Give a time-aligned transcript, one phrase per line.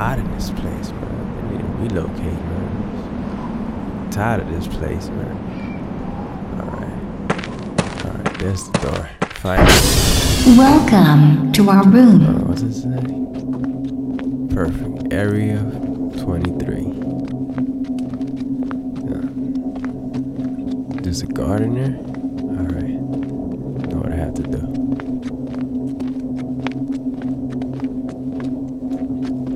[0.00, 1.50] hot of this place, man.
[1.50, 2.68] We need to relocate, man.
[4.00, 5.36] I'm tired of this place, man.
[6.58, 8.06] Alright.
[8.06, 9.10] Alright, there's the door.
[9.42, 9.66] Fine.
[10.56, 12.22] Welcome to our room.
[12.22, 13.02] Uh, what's it say?
[14.54, 15.12] Perfect.
[15.12, 15.58] Area
[16.16, 16.80] 23.
[19.04, 19.20] Yeah.
[21.02, 21.94] There's a garden there?
[22.58, 23.00] Alright.
[23.90, 25.09] Know what I have to do.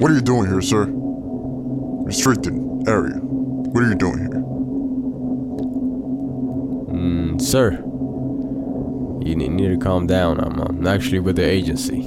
[0.05, 0.87] What are you doing here, sir?
[0.93, 2.53] Restricted
[2.87, 3.15] area.
[3.15, 4.29] What are you doing here?
[6.93, 7.71] Mm, sir.
[9.27, 10.41] You need, need to calm down.
[10.41, 12.03] I'm, I'm actually with the agency.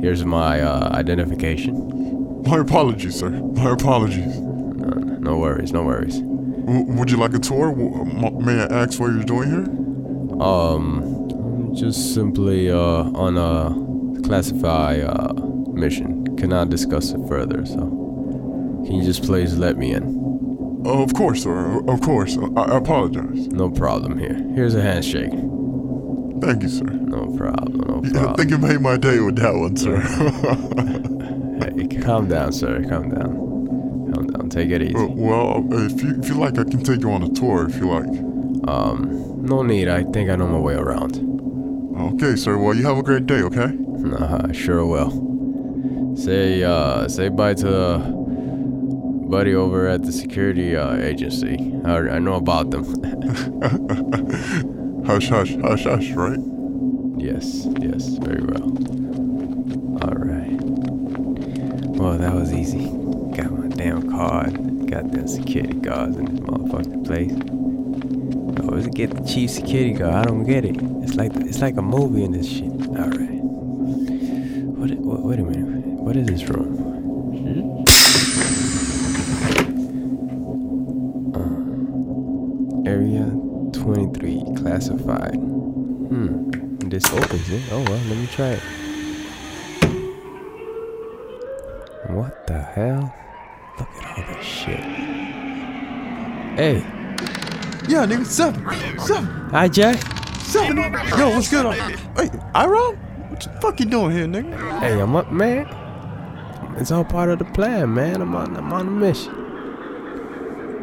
[0.00, 2.42] Here's my uh, identification.
[2.48, 3.30] My apologies, sir.
[3.30, 4.36] My apologies.
[4.40, 4.88] No,
[5.20, 6.18] no worries, no worries.
[6.18, 7.70] W- would you like a tour?
[7.70, 10.42] W- m- may I ask what you're doing here?
[10.42, 15.32] Um, just simply uh, on a classified uh,
[15.72, 16.13] mission.
[16.44, 17.78] Cannot discuss it further, so
[18.84, 20.82] can you just please let me in?
[20.84, 21.82] Uh, of course, sir.
[21.88, 22.36] Of course.
[22.36, 23.46] I, I apologize.
[23.48, 24.34] No problem here.
[24.54, 25.30] Here's a handshake.
[26.42, 26.84] Thank you, sir.
[26.84, 28.34] No problem, no I problem.
[28.36, 30.02] think you made my day with that one, sir.
[31.64, 32.82] Hey, calm down, sir.
[32.90, 34.12] Calm down.
[34.12, 34.50] Calm down.
[34.50, 34.94] Take it easy.
[34.96, 37.76] Uh, well, if you if you like, I can take you on a tour if
[37.76, 38.68] you like.
[38.68, 39.88] Um, no need.
[39.88, 41.16] I think I know my way around.
[42.12, 42.58] Okay, sir.
[42.58, 43.40] Well, you have a great day.
[43.40, 43.72] Okay.
[44.18, 45.23] Uh, sure will.
[46.24, 51.70] Say, uh, say bye to uh, buddy over at the security uh, agency.
[51.84, 52.84] I, I know about them.
[55.06, 56.12] Hush, hush, hush, hush.
[56.12, 56.38] Right.
[57.18, 58.70] yes, yes, very well.
[60.00, 60.56] All right.
[61.98, 62.86] Well, that was easy.
[63.36, 64.54] Got my damn card.
[64.90, 67.32] Got them security guards in this motherfucking place.
[68.58, 70.14] I always get the chief security guard.
[70.14, 70.76] I don't get it.
[71.02, 72.72] It's like it's like a movie in this shit.
[72.72, 73.42] All right.
[74.72, 74.90] What?
[75.22, 75.63] wait a minute.
[76.14, 77.84] What is this room?
[81.34, 83.24] Uh, area
[83.72, 85.34] 23 classified.
[85.34, 86.50] Hmm.
[86.88, 87.62] This opens it.
[87.72, 88.62] Oh well, let me try it.
[92.10, 93.12] What the hell?
[93.80, 94.78] Look at all this shit.
[96.54, 96.76] Hey,
[97.88, 98.62] Yeah, nigga, seven,
[99.00, 99.98] seven, hi Jack.
[100.42, 100.76] seven.
[101.18, 101.74] Yo, what's good?
[101.74, 102.96] Hey, Iron?
[103.30, 104.78] What the fuck you doing here, nigga?
[104.78, 105.66] Hey, I'm up, man.
[106.76, 108.20] It's all part of the plan, man.
[108.20, 109.32] I'm on, I'm on a mission.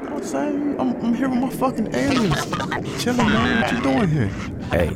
[0.07, 3.03] I'm saying, I'm, here with my fucking aliens.
[3.03, 3.61] Chilling, man.
[3.61, 4.27] What you doing here?
[4.71, 4.95] Hey,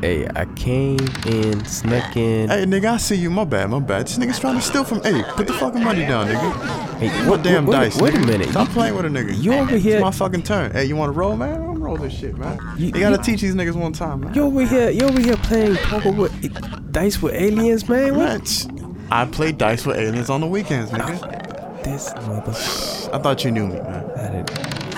[0.00, 2.48] hey, I came in, snuck in.
[2.50, 3.30] Hey, nigga, I see you.
[3.30, 4.06] My bad, my bad.
[4.06, 5.02] This nigga's trying to steal from.
[5.02, 6.98] Hey, put the fucking money down, nigga.
[6.98, 7.96] Hey, What wait, damn wait, dice?
[8.00, 8.26] Wait a nigga.
[8.26, 8.48] minute.
[8.50, 9.40] Stop playing with a nigga.
[9.42, 9.96] You over here?
[9.96, 10.72] It's my fucking turn.
[10.72, 11.54] Hey, you want to roll, man?
[11.62, 12.58] I'm roll this shit, man.
[12.76, 14.34] You- You, gotta you- teach these niggas one time, man.
[14.34, 14.90] You over here?
[14.90, 18.14] You over here playing poker with dice with aliens, man?
[18.16, 18.66] What?
[18.72, 18.81] Man,
[19.12, 21.84] I play dice with aliens on the weekends, nigga.
[21.84, 22.52] This mother.
[23.14, 24.10] I thought you knew me, man.
[24.16, 24.50] I didn't.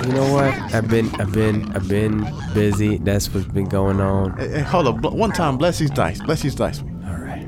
[0.06, 0.54] You know what?
[0.72, 2.98] I've been, I've been, I've been busy.
[2.98, 4.36] That's what's been going on.
[4.36, 5.00] Hey, hey, hold up.
[5.12, 6.20] One time, bless these dice.
[6.20, 6.80] Bless these dice.
[6.80, 7.44] All right.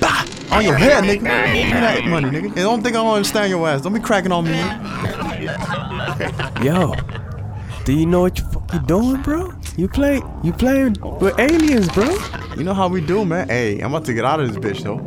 [0.00, 0.26] Bah!
[0.50, 1.52] On your head, nigga.
[1.52, 2.46] Give me that money, nigga.
[2.46, 3.82] And don't think I don't understand your ass.
[3.82, 6.64] Don't be cracking on me, nigga.
[6.64, 6.96] Yo,
[7.84, 9.52] do you know what you fucking doing, bro?
[9.76, 12.18] You play, you playing with aliens, bro?
[12.56, 13.48] You know how we do, man.
[13.48, 15.00] Hey, I'm about to get out of this bitch, though.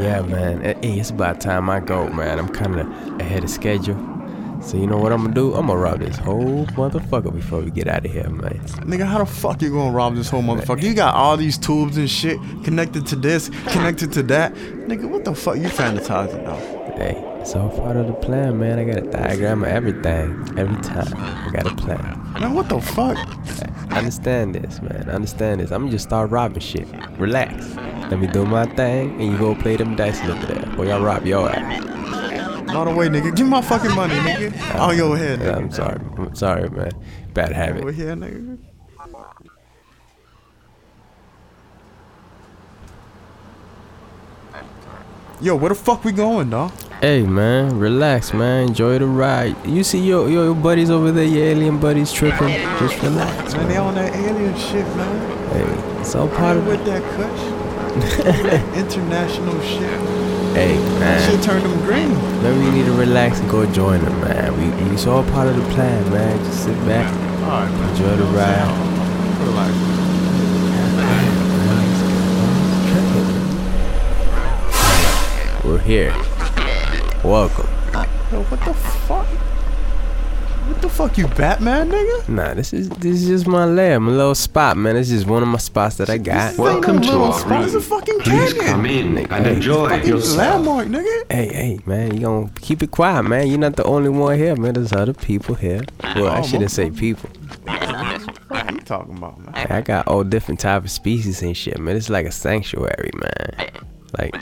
[0.00, 0.62] Yeah, man.
[0.62, 2.38] Eh, Hey, it's about time I go, man.
[2.38, 3.96] I'm kind of ahead of schedule.
[4.62, 5.54] So you know what I'm gonna do?
[5.54, 8.58] I'm gonna rob this whole motherfucker before we get out of here, man.
[8.86, 10.82] Nigga, how the fuck you gonna rob this whole motherfucker?
[10.82, 14.54] You got all these tubes and shit connected to this, connected to that.
[14.54, 16.56] Nigga, what the fuck you fantasizing now?
[16.96, 17.22] Hey,
[17.54, 18.78] all part of the plan, man.
[18.78, 20.58] I got a diagram of everything.
[20.58, 22.32] Every time, I got a plan.
[22.40, 23.16] Man, what the fuck?
[23.92, 25.08] Understand this, man.
[25.08, 25.70] Understand this.
[25.70, 26.88] I'm gonna just start robbing shit.
[27.18, 27.76] Relax.
[28.10, 30.66] Let me do my thing, and you go play them dice over there.
[30.76, 31.82] Boy, I rob your ass.
[32.74, 33.34] All the way, nigga.
[33.36, 34.80] Give me my fucking money, nigga.
[34.80, 35.40] On your head.
[35.42, 36.00] I'm sorry.
[36.18, 36.90] I'm sorry, man.
[37.32, 37.82] Bad habit.
[37.82, 38.58] Over here, nigga.
[45.40, 46.72] Yo, where the fuck we going, dawg?
[47.02, 49.54] Hey man, relax man, enjoy the ride.
[49.66, 52.48] You see your your, your buddies over there, your alien buddies tripping.
[52.78, 55.50] Just relax, Man, they on that alien shit, man.
[55.52, 60.00] Hey, it's all part of with that that international shit.
[60.56, 62.14] Hey shit man, turned them green.
[62.42, 64.56] maybe you need to relax and go join them, man.
[64.56, 66.38] We, we it's all part of the plan, man.
[66.46, 67.90] Just sit back, Alright, man.
[67.90, 68.72] enjoy the ride.
[69.44, 69.72] Relax.
[75.62, 76.35] We're here.
[77.26, 77.66] Welcome.
[77.94, 79.26] Uh, Yo, what the fuck?
[79.26, 82.28] What The fuck you, Batman, nigga?
[82.28, 84.96] Nah, this is this is just my lair, my little spot, man.
[84.96, 86.50] It's just one of my spots that I got.
[86.50, 87.64] This Welcome to little our spot.
[87.64, 87.82] It's a room.
[87.84, 88.66] fucking Please canyon.
[88.72, 90.36] come in nigga, and Hey, enjoy Fucking yourself.
[90.66, 91.32] landmark, nigga.
[91.32, 93.46] Hey, hey, man, you gonna keep it quiet, man.
[93.48, 94.74] You're not the only one here, man.
[94.74, 95.82] There's other people here.
[96.16, 97.28] Well, I shouldn't say people.
[97.64, 99.66] What you talking about, man?
[99.70, 101.96] I got all different type of species and shit, man.
[101.96, 103.70] It's like a sanctuary, man.
[104.18, 104.34] Like,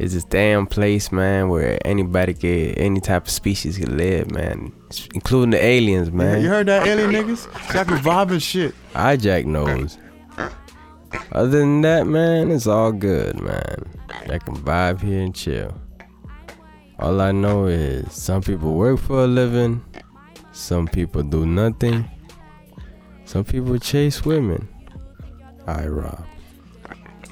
[0.00, 4.72] it's this damn place, man, where anybody get any type of species can live, man,
[5.12, 6.40] including the aliens, man.
[6.40, 7.74] You heard that, alien niggas?
[7.74, 8.74] Y'all can vibe and shit.
[8.94, 9.98] Hijack knows.
[11.32, 13.84] Other than that, man, it's all good, man.
[14.30, 15.78] I can vibe here and chill.
[16.98, 19.84] All I know is some people work for a living,
[20.52, 22.08] some people do nothing,
[23.26, 24.66] some people chase women.
[25.66, 26.24] I rob.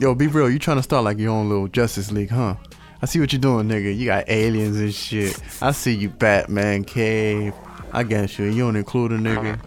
[0.01, 0.49] Yo, be real.
[0.49, 2.55] You trying to start like your own little Justice League, huh?
[3.03, 3.97] I see what you're doing, nigga.
[3.97, 5.41] You got aliens and shit.
[5.61, 7.53] I see you, Batman cave.
[7.93, 8.45] I got you.
[8.45, 9.59] You don't include a nigga.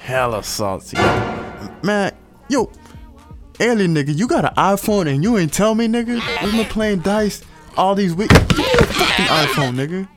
[0.00, 0.96] Hella salty.
[1.82, 2.12] Man,
[2.48, 2.72] yo,
[3.58, 6.20] alien nigga, you got an iPhone and you ain't tell me, nigga?
[6.42, 7.42] We've been playing dice
[7.76, 8.34] all these weeks.
[8.34, 10.08] Fucking iPhone, nigga.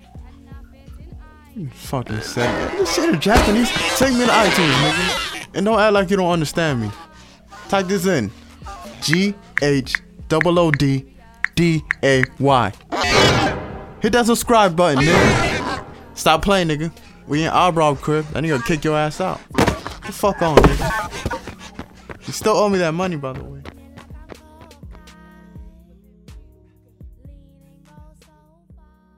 [1.56, 3.70] You fucking said This shit in Japanese.
[3.98, 5.48] Take me to iTunes, nigga.
[5.56, 6.92] And don't act like you don't understand me.
[7.68, 8.32] Type this in.
[9.04, 10.02] G H
[10.32, 11.06] O O D
[11.56, 12.72] D A Y.
[14.02, 15.86] Hit that subscribe button, nigga.
[16.14, 16.92] Stop playing, nigga.
[17.28, 18.26] We in eyebrow crib.
[18.28, 19.42] That nigga kick your ass out.
[19.56, 19.68] Get
[20.06, 22.28] the fuck on, nigga.
[22.28, 23.62] You still owe me that money, by the way.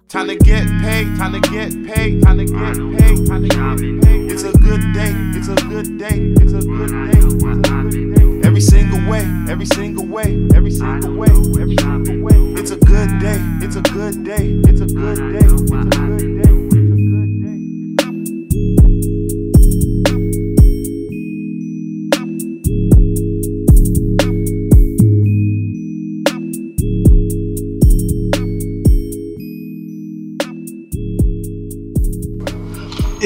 [0.08, 4.04] Time to get paid, time to get paid, time to get paid, time to get
[4.04, 4.32] paid.
[4.32, 8.12] It's a good day, it's a good day, it's a good day, it's a good
[8.14, 8.15] day.
[8.56, 12.54] Every single way, every single way, every single way, every single way.
[12.58, 16.42] It's a good day, it's a good day, it's a good day, it's a good
[16.42, 16.65] day,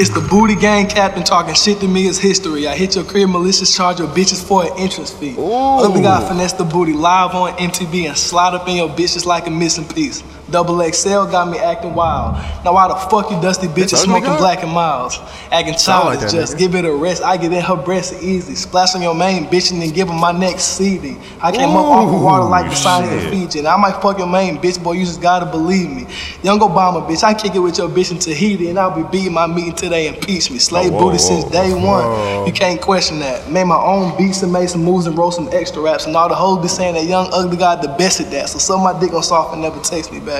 [0.00, 0.26] it's a good day.
[0.26, 2.66] It's the booty gang captain talking shit to me is history.
[2.66, 5.36] I hit your crib, malicious charge your bitches for an entrance fee.
[5.38, 9.46] Ugly guy finesse the booty live on MTV and slide up in your bitches like
[9.46, 10.22] a missing piece.
[10.50, 12.34] Double XL got me acting wild.
[12.64, 15.18] Now why the fuck you dusty bitches smoking black and miles?
[15.50, 16.58] Acting Sound like childish, just nigga.
[16.58, 17.22] give it a rest.
[17.22, 18.54] I get in her breast easy.
[18.54, 21.16] Splash on your main bitch and then give her my next CD.
[21.40, 23.60] I came up off the water like the sign of the Fiji.
[23.60, 26.06] And I might fuck your main bitch, boy, you just gotta believe me.
[26.42, 29.32] Young Obama, bitch, I kick it with your bitch in Tahiti and I'll be beating
[29.32, 30.58] my meat until they impeach me.
[30.58, 32.46] Slave booty since day one.
[32.46, 33.50] You can't question that.
[33.50, 36.06] Made my own beats and made some moves and wrote some extra raps.
[36.06, 38.48] And all the hoes be saying that young ugly guy the best at that.
[38.48, 40.39] So suck my dick on soft and never text me back.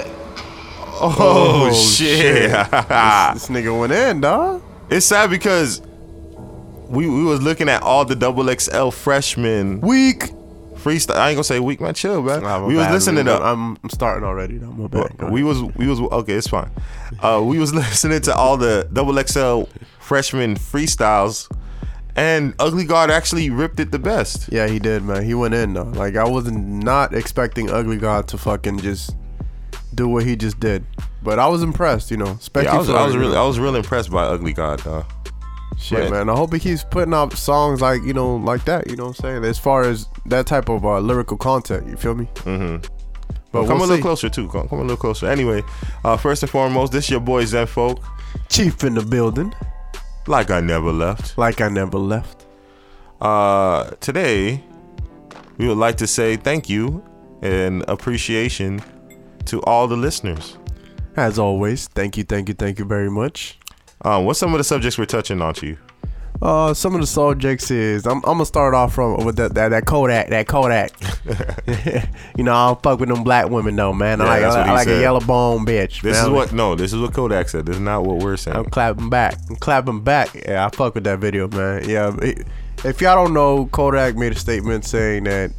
[1.03, 2.51] Oh, shit.
[2.51, 4.63] This nigga went in, dog.
[4.91, 5.81] it's sad because
[6.89, 10.33] we we was looking at all the double XL freshmen Weak.
[10.75, 11.15] freestyle.
[11.17, 11.95] I ain't gonna say weak, man.
[11.95, 12.43] Chill, man.
[12.43, 13.41] Nah, we was listening to.
[13.41, 14.59] I'm, I'm starting already.
[14.59, 14.73] though.
[14.73, 15.31] My bad.
[15.31, 16.35] We was we was okay.
[16.35, 16.71] It's fine.
[17.21, 19.63] Uh, we was listening to all the double XL
[20.01, 21.49] freshman freestyles,
[22.17, 24.53] and Ugly God actually ripped it the best.
[24.53, 25.25] Yeah, he did, man.
[25.25, 25.85] He went in though.
[25.85, 29.15] Like I was not expecting Ugly God to fucking just
[29.95, 30.85] do what he just did,
[31.23, 32.11] but I was impressed.
[32.11, 34.87] You know, Yeah, I was I was really I was really impressed by Ugly God.
[34.87, 35.03] Uh,
[35.79, 36.29] shit, man.
[36.29, 38.89] I hope he keeps putting out songs like you know like that.
[38.91, 39.45] You know what I'm saying?
[39.45, 42.27] As far as that type of uh, lyrical content, you feel me?
[42.37, 42.85] mm-hmm.
[43.53, 44.03] But come we'll a little see.
[44.03, 44.49] closer too.
[44.49, 45.27] Come, come a little closer.
[45.27, 45.63] Anyway,
[46.05, 48.01] uh, first and foremost, this your boy Zen Folk.
[48.49, 49.53] Chief in the building,
[50.29, 51.37] Like I never left.
[51.37, 52.47] like I never left.
[53.21, 54.63] Uh, today,
[55.59, 57.03] we would like to say thank you
[57.43, 58.81] and appreciation
[59.47, 60.57] to all the listeners.
[61.17, 63.59] As always, thank you, thank you, thank you very much.
[64.03, 65.79] Um, what's some of the subjects we're touching on to you?
[66.43, 69.69] Uh, some of the subjects is I'm, I'm gonna start off from with that that,
[69.71, 70.93] that Kodak that Kodak.
[72.37, 74.23] you know I don't fuck with them black women though, man.
[74.23, 76.01] I like, I, what he like a yellow bone bitch.
[76.01, 76.25] This man.
[76.25, 77.67] is what no, this is what Kodak said.
[77.67, 78.57] This is not what we're saying.
[78.57, 79.37] I'm clapping back.
[79.51, 80.35] I'm clapping back.
[80.35, 81.87] Yeah, I fuck with that video, man.
[81.87, 82.47] Yeah, it-
[82.85, 85.53] if y'all don't know, Kodak made a statement saying that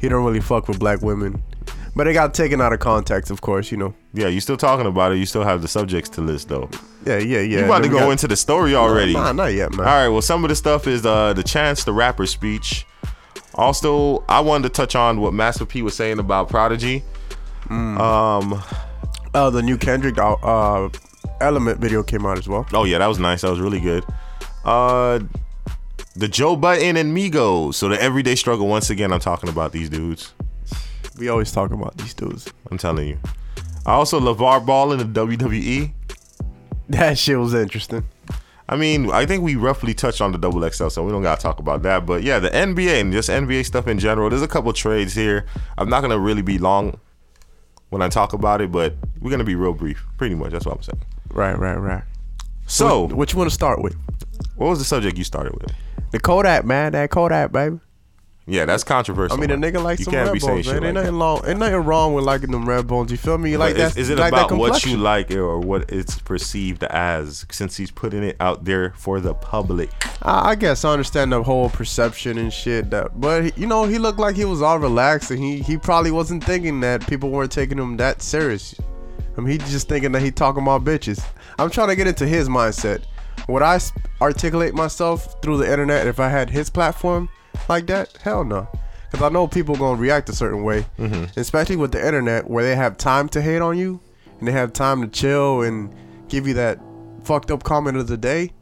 [0.00, 1.42] he don't really fuck with black women,
[1.96, 3.70] but it got taken out of context, of course.
[3.70, 3.94] You know.
[4.12, 5.18] Yeah, you still talking about it.
[5.18, 6.68] You still have the subjects to list though.
[7.04, 7.58] Yeah, yeah, yeah.
[7.58, 9.12] you about to go got- into the story already.
[9.12, 9.80] Nah, not yet, man.
[9.86, 10.08] All right.
[10.08, 12.86] Well, some of the stuff is uh, the Chance the Rapper speech.
[13.54, 17.04] Also, I wanted to touch on what Master P was saying about Prodigy.
[17.68, 17.98] Mm.
[17.98, 18.62] Um.
[19.34, 20.88] Uh, the new Kendrick uh, uh,
[21.40, 22.64] Element video came out as well.
[22.72, 23.40] Oh yeah, that was nice.
[23.42, 24.04] That was really good.
[24.64, 25.20] Uh,
[26.14, 27.74] the Joe Budden and Migos.
[27.74, 28.68] So the everyday struggle.
[28.68, 30.32] Once again, I'm talking about these dudes.
[31.18, 32.52] We always talk about these dudes.
[32.70, 33.18] I'm telling you.
[33.86, 35.92] I also LaVar Ball in the WWE.
[36.88, 38.04] That shit was interesting.
[38.68, 41.40] I mean, I think we roughly touched on the double XL, so we don't gotta
[41.40, 42.06] talk about that.
[42.06, 44.30] But yeah, the NBA and just NBA stuff in general.
[44.30, 45.46] There's a couple trades here.
[45.76, 46.98] I'm not gonna really be long
[47.90, 50.04] when I talk about it, but we're gonna be real brief.
[50.16, 51.02] Pretty much, that's what I'm saying.
[51.30, 52.04] Right, right, right.
[52.66, 53.96] So, what, what you want to start with?
[54.56, 55.72] what was the subject you started with?
[56.12, 57.80] The Kodak man, that Kodak baby.
[58.46, 59.38] Yeah, that's controversial.
[59.38, 60.84] I mean, a nigga likes You some can't red be saying bones, shit man.
[60.84, 61.42] Ain't like nothing wrong.
[61.46, 63.10] Ain't nothing wrong with liking them red bones.
[63.10, 63.50] You feel me?
[63.50, 63.96] You like that?
[63.96, 68.22] is, it like about what you like or what it's perceived as since he's putting
[68.22, 69.90] it out there for the public?
[70.20, 72.90] I, I guess I understand the whole perception and shit.
[72.90, 75.78] That, but he- you know, he looked like he was all relaxed, and he he
[75.78, 78.74] probably wasn't thinking that people weren't taking him that serious.
[79.38, 81.24] I mean, he just thinking that he talking about bitches.
[81.58, 83.04] I'm trying to get into his mindset.
[83.48, 83.80] Would I
[84.20, 87.28] articulate myself through the internet if I had his platform
[87.68, 88.16] like that?
[88.22, 88.68] Hell no.
[89.10, 91.38] Because I know people gonna react a certain way, mm-hmm.
[91.38, 94.00] especially with the internet where they have time to hate on you
[94.38, 95.94] and they have time to chill and
[96.28, 96.80] give you that
[97.22, 98.52] fucked up comment of the day.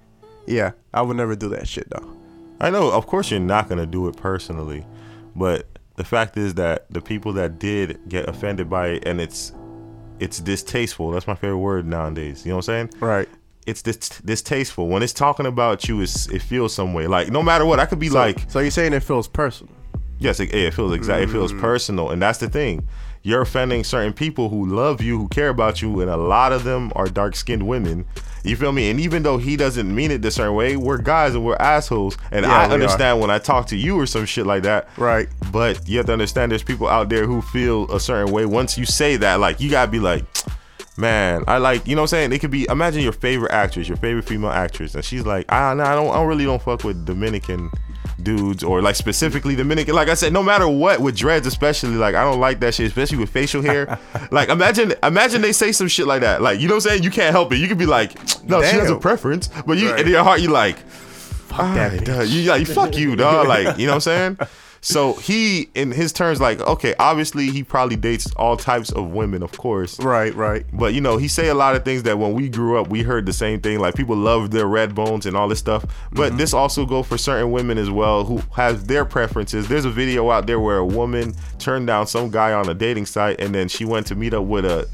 [0.47, 2.17] Yeah, I would never do that shit though.
[2.61, 4.85] I know, of course, you're not gonna do it personally,
[5.35, 9.53] but the fact is that the people that did get offended by it, and it's
[10.21, 11.11] it's distasteful.
[11.11, 12.45] That's my favorite word nowadays.
[12.45, 13.01] You know what I'm saying?
[13.01, 13.29] Right.
[13.67, 16.01] It's dis- distasteful when it's talking about you.
[16.01, 17.07] It's, it feels some way.
[17.07, 19.73] Like no matter what, I could be like, So you're saying it feels personal?
[20.19, 21.25] Yes, it, it feels exactly.
[21.25, 21.33] It Mm.
[21.33, 22.87] feels personal, and that's the thing.
[23.25, 26.65] You're offending certain people who love you, who care about you, and a lot of
[26.65, 28.05] them are dark skinned women.
[28.45, 28.91] You feel me?
[28.91, 32.17] And even though he doesn't mean it this certain way, we're guys and we're assholes.
[32.33, 32.75] And Yeah, I we are.
[32.75, 34.89] understand when I talk to you or some shit like that.
[34.97, 35.29] Right.
[35.53, 38.45] But you have to understand there's people out there who feel a certain way.
[38.45, 40.25] Once you say that, like you gotta be like,
[40.97, 42.33] man, I like, you know what I'm saying?
[42.33, 45.71] It could be imagine your favorite actress, your favorite female actress, and she's like, ah,
[45.71, 47.71] I don't, I don't really don't fuck with Dominican
[48.23, 49.95] dudes or like specifically Dominican.
[49.95, 52.87] Like I said, no matter what with dreads, especially like I don't like that shit,
[52.87, 53.99] especially with facial hair.
[54.31, 56.43] like imagine, imagine they say some shit like that.
[56.43, 57.03] Like you know what I'm saying?
[57.03, 57.57] You can't help it.
[57.57, 60.01] You could be like, no, she has a preference, but you Right.
[60.01, 60.79] in your heart you like.
[60.79, 63.47] Fuck that Duh, you like fuck you, dog.
[63.47, 64.39] Like, you know what I'm saying?
[64.85, 69.45] So he, in his turns, like, okay, obviously he probably dates all types of women,
[69.45, 69.99] of course.
[70.01, 70.67] Right, right.
[70.73, 73.03] But you know, he say a lot of things that when we grew up, we
[73.05, 73.79] heard the same thing.
[73.79, 75.85] Like people love their red bones and all this stuff.
[76.11, 76.37] But Mm-hmm.
[76.39, 79.69] this also go for certain women as well who have their preferences.
[79.69, 83.07] There's a video out there where a woman turned down some guy on a dating
[83.07, 84.89] site, and then she went to meet up with a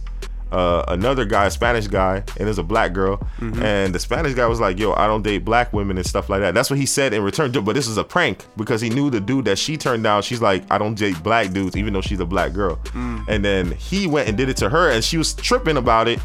[0.52, 3.19] uh, another guy, a Spanish guy, and there's a black girl.
[3.38, 3.62] Mm-hmm.
[3.62, 6.40] And the Spanish guy was like, "Yo, I don't date black women and stuff like
[6.40, 7.52] that." That's what he said in return.
[7.52, 10.23] But this is a prank because he knew the dude that she turned down.
[10.23, 13.25] She's like, "I don't date black dudes, even though she's a black girl." Mm.
[13.28, 16.21] And then he went and did it to her, and she was tripping about it.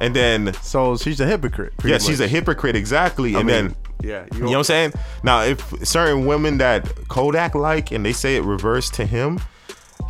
[0.00, 1.72] And then, So she's a hypocrite.
[1.84, 3.34] yeah, she's a hypocrite exactly.
[3.34, 4.92] I and mean, then, yeah, you know what I'm saying?
[5.24, 9.40] Now, if certain women that Kodak like and they say it reversed to him,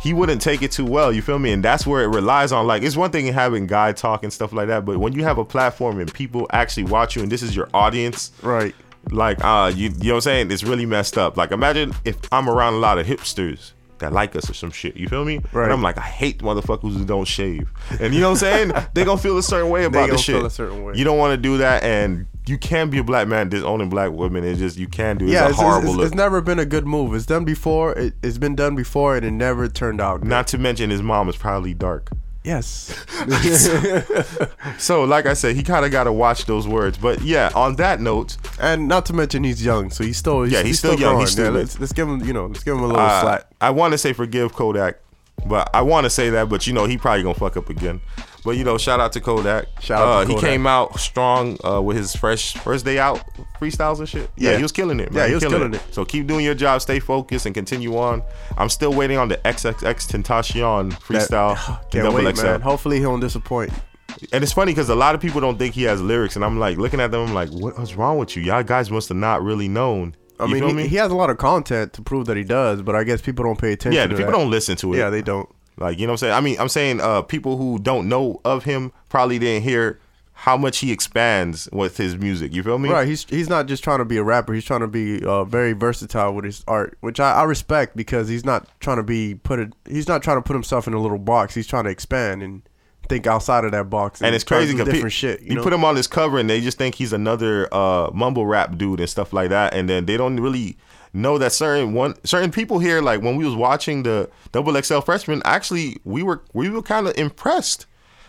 [0.01, 1.11] he wouldn't take it too well.
[1.11, 1.51] You feel me?
[1.51, 2.65] And that's where it relies on.
[2.67, 5.37] Like, it's one thing having guy talk and stuff like that, but when you have
[5.37, 8.73] a platform and people actually watch you and this is your audience, Right.
[9.11, 10.51] like, uh, you, you know what I'm saying?
[10.51, 11.35] It's really messed up.
[11.37, 14.95] Like, imagine if I'm around a lot of hipsters that like us or some shit.
[14.95, 15.41] You feel me?
[15.51, 15.65] Right.
[15.65, 17.69] And I'm like, I hate motherfuckers who don't shave.
[17.99, 18.85] And you know what I'm saying?
[18.93, 20.37] they gonna feel a certain way about this shit.
[20.37, 20.93] feel a certain way.
[20.95, 24.11] You don't want to do that, and you can be a black man disowning black
[24.11, 24.43] women.
[24.43, 25.25] It's just you can do.
[25.25, 25.29] It.
[25.29, 26.05] It's Yeah, a it's, horrible it's, it's, look.
[26.07, 27.13] it's never been a good move.
[27.13, 27.93] It's done before.
[27.93, 30.21] It, it's been done before, and it never turned out.
[30.21, 30.29] Good.
[30.29, 32.09] Not to mention his mom is probably dark.
[32.43, 32.93] yes.
[34.77, 36.97] So, like I said, he kind of got to watch those words.
[36.97, 40.53] But yeah, on that note, and not to mention he's young, so he's still he's,
[40.53, 42.75] Yeah, he's still young, he's still Yeah, let's, let's give him you know let's give
[42.75, 43.45] him a little uh, slack.
[43.59, 44.99] I want to say forgive Kodak,
[45.45, 47.99] but I want to say that, but you know he probably gonna fuck up again.
[48.45, 49.65] But you know, shout out to Kodak.
[49.81, 53.21] Shout out uh, to He came out strong uh, with his fresh first day out
[53.59, 54.29] freestyles and shit.
[54.37, 54.57] Yeah, Yeah.
[54.57, 55.11] he was killing it.
[55.11, 55.23] Man.
[55.23, 55.81] Yeah, he was killing it.
[55.91, 58.21] So keep doing your job, stay focused, and continue on.
[58.57, 61.55] I'm still waiting on the XXX Tentacion freestyle.
[61.67, 62.43] That- Can't wait, XL.
[62.43, 62.61] man.
[62.61, 63.71] Hopefully he don't disappoint.
[64.33, 66.59] And it's funny because a lot of people don't think he has lyrics, and I'm
[66.59, 68.43] like looking at them, I'm like, what, what's wrong with you?
[68.43, 70.15] Y'all guys must have not really known.
[70.39, 70.87] I mean, he, me?
[70.87, 73.43] he has a lot of content to prove that he does, but I guess people
[73.43, 73.97] don't pay attention.
[73.97, 74.31] yeah, people that.
[74.31, 74.97] don't listen to it.
[74.97, 75.49] Yeah, they don't.
[75.79, 76.33] Like, you know what I'm saying?
[76.33, 79.99] I mean, I'm saying uh people who don't know of him probably didn't hear
[80.33, 82.53] how much he expands with his music.
[82.53, 82.89] You feel me?
[82.89, 84.53] Right, he's he's not just trying to be a rapper.
[84.53, 88.29] He's trying to be uh, very versatile with his art, which I, I respect because
[88.29, 89.73] he's not trying to be put.
[89.85, 91.55] He's not trying to put himself in a little box.
[91.55, 92.61] He's trying to expand and
[93.09, 94.21] think outside of that box.
[94.21, 95.41] And it's crazy because different shit.
[95.41, 95.63] You, you know?
[95.63, 99.01] put him on this cover and they just think he's another uh, mumble rap dude
[99.01, 100.77] and stuff like that, and then they don't really
[101.13, 104.99] know that certain one certain people here, like when we was watching the Double XL
[104.99, 107.85] Freshman, actually we were we were kind of impressed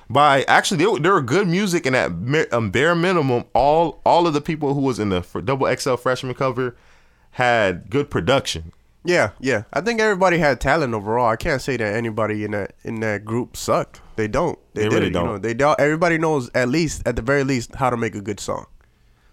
[0.08, 2.10] by actually there, were- there were good music and at
[2.52, 6.34] um, bare minimum all all of the people who was in the Double XL Freshman
[6.34, 6.76] cover
[7.32, 8.72] had good production.
[9.02, 9.62] Yeah, yeah.
[9.72, 11.26] I think everybody had talent overall.
[11.30, 14.00] I can't say that anybody in that in that group sucked.
[14.16, 14.58] They don't.
[14.74, 15.24] They did really it, don't.
[15.26, 15.80] You know, they don't.
[15.80, 18.66] Everybody knows at least, at the very least, how to make a good song.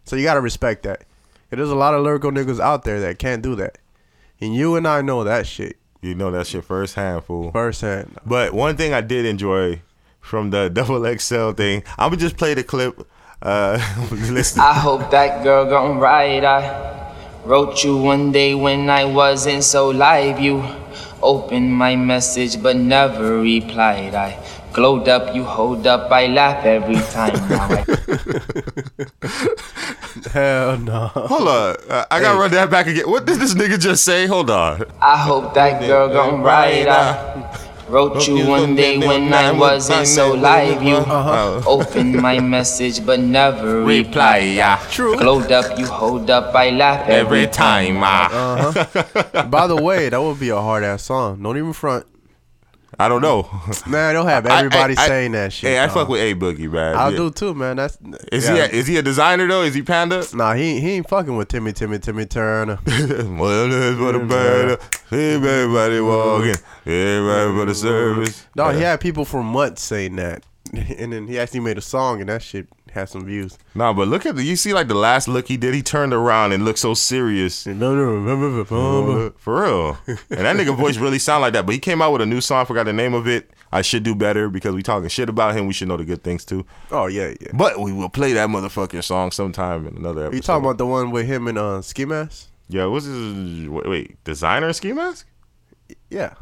[0.06, 1.04] So you gotta respect that.
[1.50, 3.78] 'Cause There's a lot of lyrical niggas out there that can't do that,
[4.42, 7.52] and you and I know that shit You know that shit firsthand, fool.
[7.52, 8.18] firsthand.
[8.26, 9.82] But one thing I did enjoy
[10.22, 13.02] from the double XL thing, I'm gonna just play the clip.
[13.42, 13.80] Uh,
[14.12, 14.62] listen.
[14.62, 16.44] I hope that girl gon' ride.
[16.44, 17.14] I
[17.46, 20.40] wrote you one day when I wasn't so live.
[20.40, 20.64] You
[21.22, 24.14] opened my message but never replied.
[24.16, 24.38] I
[24.74, 27.36] glowed up, you hold up, I laugh every time.
[30.34, 31.08] Hell no.
[31.08, 33.10] Hold on, uh, I gotta run that back again.
[33.10, 34.28] What did this nigga just say?
[34.28, 34.84] Hold on.
[35.02, 36.88] I hope that girl gon' ride.
[36.88, 37.56] I
[37.88, 40.84] wrote you one day when I wasn't so live.
[40.84, 41.62] You Uh-huh.
[41.66, 44.56] opened my message but never Reply, replied.
[44.56, 44.80] yeah.
[44.92, 45.18] True.
[45.18, 48.72] Glowed up, you hold up, I laugh every, Every time, ah.
[49.50, 51.42] By the way, that would be a hard ass song.
[51.42, 52.06] Don't even front.
[53.00, 53.44] I don't know.
[53.88, 55.70] Man, Don't have everybody I- I- saying that shit.
[55.70, 55.94] Hey, I dog.
[55.96, 56.96] fuck with A Boogie, man.
[56.96, 57.18] I Yeah.
[57.18, 57.76] do too, man.
[57.78, 57.98] That's
[58.32, 58.54] Is yeah.
[58.56, 58.60] he?
[58.60, 59.62] A, is he a designer though?
[59.62, 60.26] Is he Panda?
[60.34, 62.80] Nah, he he ain't fucking with Timmy, Timmy, Timmy Turner.
[62.88, 64.80] well, that's for the band.
[65.12, 66.56] Everybody walking.
[66.86, 68.48] Everybody for the service.
[68.56, 72.20] No, he had people from Mutt saying that, and then he actually made a song,
[72.22, 73.58] and that shit had some views.
[73.76, 74.44] Nah, but look at the.
[74.44, 75.74] You see, like the last look he did.
[75.74, 77.66] He turned around and looked so serious.
[77.66, 79.98] No, no, For real.
[80.08, 81.66] And that nigga voice really sound like that.
[81.66, 82.66] But he came out with a new song.
[82.66, 83.52] Forgot the name of it.
[83.72, 85.68] I should do better because we talking shit about him.
[85.68, 86.66] We should know the good things too.
[86.92, 87.52] Oh yeah, yeah.
[87.54, 90.36] But we will play that motherfucking song sometime in another episode.
[90.36, 92.48] You talking about the one with him and uh, Ski Mask?
[92.70, 95.26] Yeah, what's his wait, wait designer ski mask?
[96.10, 96.34] Yeah.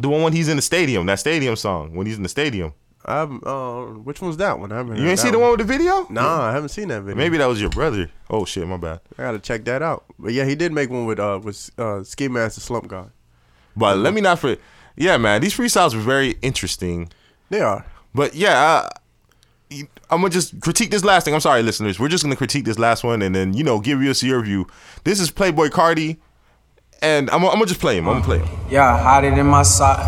[0.00, 2.74] The one when he's in the stadium, that stadium song when he's in the stadium.
[3.04, 4.70] I'm, uh, which one's that one?
[4.70, 6.06] I haven't You ain't see the one with the video?
[6.08, 7.16] Nah, I haven't seen that video.
[7.16, 8.10] Maybe that was your brother.
[8.30, 9.00] Oh shit, my bad.
[9.18, 10.04] I gotta check that out.
[10.18, 13.10] But yeah, he did make one with uh with uh, Ski Mask, the Slump God.
[13.76, 14.56] But let me not for
[14.96, 15.40] yeah, man.
[15.40, 17.10] These freestyles were very interesting.
[17.50, 17.84] They are.
[18.14, 18.88] But yeah,
[19.72, 21.34] I, I'm gonna just critique this last thing.
[21.34, 21.98] I'm sorry, listeners.
[21.98, 24.66] We're just gonna critique this last one, and then you know give us your view.
[25.04, 26.18] This is Playboi Carti,
[27.02, 28.08] and I'm, I'm gonna just play him.
[28.08, 28.48] I'm gonna play him.
[28.70, 29.98] Yeah, hide it in my sock.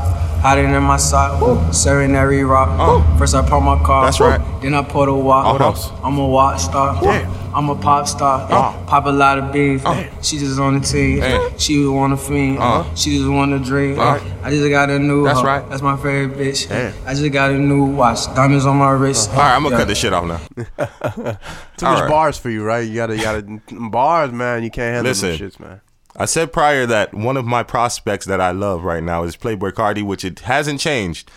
[0.41, 1.41] Hide it in my sock.
[1.73, 3.19] Serenary rock.
[3.19, 4.05] First I put my car.
[4.05, 4.41] That's right.
[4.61, 5.59] Then I pull a walk.
[5.61, 6.01] Uh-huh.
[6.07, 7.01] I'm a walk star.
[7.03, 7.33] Damn.
[7.55, 8.47] I'm a pop star.
[8.87, 9.83] Pop a lot of beans.
[10.27, 11.21] She just on the team.
[11.21, 11.55] Hey.
[11.57, 12.59] She was on the fiend.
[12.59, 12.95] Uh-huh.
[12.95, 13.99] She just want to dream.
[13.99, 14.23] Uh-huh.
[14.43, 15.25] I just got a new.
[15.25, 15.47] That's hoe.
[15.47, 15.69] right.
[15.71, 16.69] That's my favorite bitch.
[16.69, 16.93] Damn.
[17.07, 18.27] I just got a new watch.
[18.35, 19.31] Diamonds on my wrist.
[19.31, 19.79] All right, I'm gonna Yeah.
[19.81, 20.41] cut this shit off now.
[21.77, 22.11] Too All much right.
[22.11, 22.81] bars for you, right?
[22.87, 23.43] You gotta, you gotta
[23.89, 24.63] bars, man.
[24.63, 25.31] You can't handle Listen.
[25.39, 25.81] them shits, man.
[26.17, 29.73] I said prior that one of my prospects that I love right now is Playboi
[29.73, 31.31] Carti, which it hasn't changed.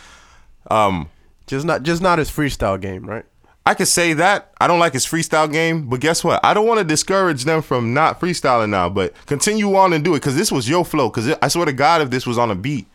[0.70, 1.10] Um,
[1.48, 3.26] Just not, just not his freestyle game, right?
[3.66, 4.54] I could say that.
[4.62, 6.40] I don't like his freestyle game, but guess what?
[6.44, 10.13] I don't want to discourage them from not freestyling now, but continue on and do
[10.13, 11.10] it because this was your flow.
[11.10, 12.88] Because I swear to God, if this was on a beat,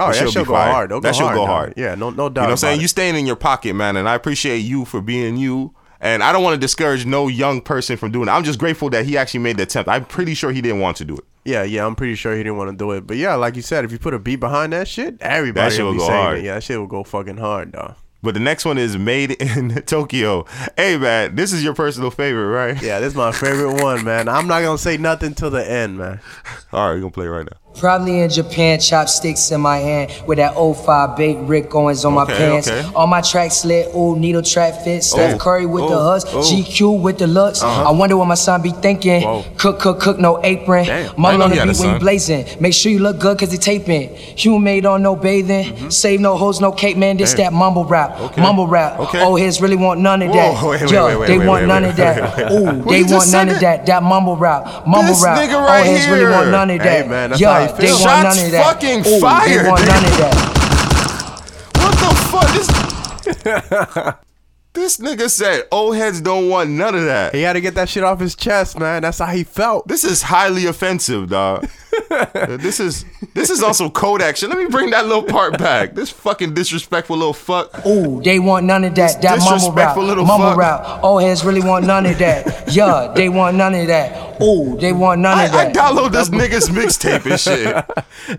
[0.00, 0.90] Oh, that be go hard.
[0.90, 1.74] That hard, go hard.
[1.76, 2.42] Yeah, no, no doubt.
[2.42, 2.74] You know what I'm saying?
[2.74, 2.88] about You it.
[2.88, 5.74] staying in your pocket, man, and I appreciate you for being you.
[6.00, 8.30] And I don't want to discourage no young person from doing it.
[8.30, 9.88] I'm just grateful that he actually made the attempt.
[9.88, 11.24] I'm pretty sure he didn't want to do it.
[11.44, 13.06] Yeah, yeah, I'm pretty sure he didn't want to do it.
[13.06, 15.74] But yeah, like you said, if you put a beat behind that shit, everybody that
[15.74, 16.38] shit will will be go saying hard.
[16.38, 16.44] it.
[16.44, 17.96] Yeah, that shit will go fucking hard, dog.
[18.22, 20.44] But the next one is Made in Tokyo.
[20.76, 22.82] Hey, man, this is your personal favorite, right?
[22.82, 24.28] Yeah, this is my favorite one, man.
[24.28, 26.20] I'm not gonna say nothing till the end, man.
[26.72, 27.67] All right, we're going to play it right now.
[27.78, 32.32] Probably in Japan, chopsticks in my hand with that 05 bait Rick Owens on Okay,
[32.32, 32.68] my pants.
[32.68, 32.90] okay.
[32.94, 35.04] All my tracks lit, ooh, needle track fit.
[35.04, 36.38] Steph Oh, Curry with the oh, hus, oh.
[36.40, 37.62] GQ with the looks.
[37.62, 39.22] I wonder what my son be thinking.
[39.22, 39.44] Whoa.
[39.58, 40.86] Cook, cook, cook, no apron.
[40.86, 42.46] Damn, Mama on the beat when you blazing.
[42.60, 44.14] Make sure you look good cause he taping.
[44.16, 45.90] Human made on no bathing.
[45.90, 47.16] Save no hoes, no cape, man.
[47.16, 47.36] This Mm-hmm.
[47.42, 47.52] Damn.
[47.52, 48.18] that mumble rap.
[48.20, 48.40] Okay.
[48.42, 48.98] Mumble rap.
[49.00, 49.20] Okay.
[49.22, 50.62] Oh, his really want none of that.
[50.64, 52.50] wait, Yo, wait, wait, they want none of that.
[52.52, 53.86] Ooh, they want none of that.
[53.86, 54.86] That mumble rap.
[54.86, 55.48] Mumble rap.
[55.50, 57.38] Oh, right his really want none of that.
[57.38, 58.00] Yo, they feels.
[58.04, 58.64] want none of that.
[58.64, 60.34] fucking Ooh, fired, They want none of that.
[61.76, 62.48] What the fuck?
[62.54, 64.18] This,
[64.72, 67.34] this nigga said old heads don't want none of that.
[67.34, 69.02] He had to get that shit off his chest, man.
[69.02, 69.86] That's how he felt.
[69.88, 71.68] This is highly offensive, dog.
[72.58, 74.48] this is this is also Kodak shit.
[74.48, 75.94] Let me bring that little part back.
[75.94, 77.84] This fucking disrespectful little fuck.
[77.86, 79.20] Ooh, they want none of that.
[79.22, 79.54] That mumble rap.
[79.94, 80.56] disrespectful little Mumble fuck.
[80.58, 81.04] rap.
[81.04, 82.72] Old heads really want none of that.
[82.74, 84.40] Yeah, they want none of that.
[84.42, 85.76] Ooh, they want none I, of that.
[85.76, 87.84] I download this nigga's mixtape and shit.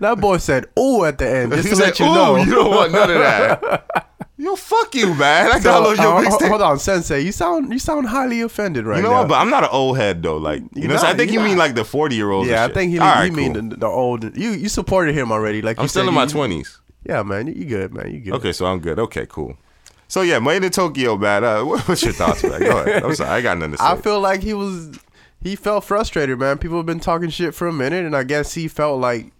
[0.00, 2.36] That boy said, "Ooh" at the end, just He to said, let you "Ooh, know.
[2.36, 4.06] you don't want none of that."
[4.40, 5.52] Yo, fuck you, man.
[5.52, 6.48] I So, your uh, mixtape.
[6.48, 7.20] Hold on, Sensei.
[7.20, 9.18] You sound you sound highly offended right You know now.
[9.20, 9.28] what?
[9.28, 10.38] But I'm not an old head though.
[10.38, 11.14] Like, you You're know, what I'm?
[11.14, 11.64] I think you you're mean not.
[11.64, 12.46] like the 40 year old.
[12.46, 13.68] yeah, I think he, All right, he mean cool.
[13.68, 14.36] the, the old.
[14.36, 15.60] You you supported him already.
[15.60, 16.78] Like I'm you still in my 20s.
[17.06, 18.10] Yeah, man, you good, man.
[18.14, 18.32] You good.
[18.34, 18.98] Okay, so I'm good.
[18.98, 19.56] Okay, cool.
[20.08, 21.44] So yeah, made in Tokyo, man.
[21.44, 22.60] Uh, what's your thoughts, man?
[22.60, 23.04] Go ahead.
[23.04, 23.84] I'm sorry, I got nothing to say.
[23.84, 24.98] I feel like he was
[25.42, 26.56] he felt frustrated, man.
[26.56, 29.32] People have been talking shit for a minute, and I guess he felt like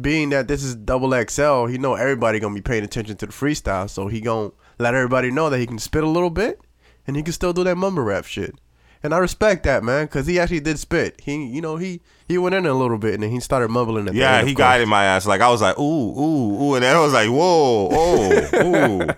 [0.00, 3.32] being that this is double XL, he know everybody gonna be paying attention to the
[3.32, 6.60] freestyle, so he gonna let everybody know that he can spit a little bit,
[7.06, 8.54] and he can still do that mumble rap shit.
[9.02, 11.20] And I respect that, man, because he actually did spit.
[11.22, 14.06] He, you know, he he went in a little bit and then he started mumbling
[14.08, 14.82] at the Yeah, end, he of got course.
[14.82, 15.26] in my ass.
[15.26, 18.62] Like I was like, ooh, ooh, ooh, and then I was like, whoa, oh,
[19.04, 19.14] ooh.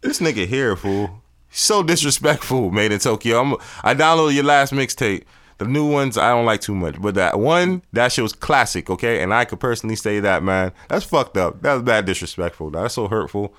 [0.00, 1.22] This nigga here, fool.
[1.48, 3.40] So disrespectful, made in Tokyo.
[3.40, 3.54] I'm,
[3.84, 5.22] I downloaded your last mixtape.
[5.60, 8.88] The new ones I don't like too much, but that one, that shit was classic,
[8.88, 9.22] okay?
[9.22, 10.72] And I could personally say that, man.
[10.88, 11.60] That's fucked up.
[11.60, 12.70] That was bad disrespectful.
[12.70, 13.52] That's so hurtful.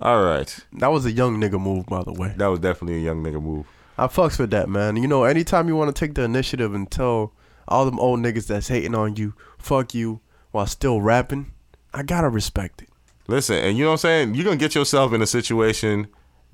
[0.00, 0.56] All right.
[0.74, 2.34] That was a young nigga move, by the way.
[2.36, 3.66] That was definitely a young nigga move.
[3.98, 4.94] I fucks with that, man.
[4.94, 7.32] You know, anytime you want to take the initiative and tell
[7.66, 10.20] all them old niggas that's hating on you, fuck you,
[10.52, 11.52] while still rapping,
[11.92, 12.90] I gotta respect it.
[13.26, 14.34] Listen, and you know what I'm saying?
[14.36, 16.06] You're gonna get yourself in a situation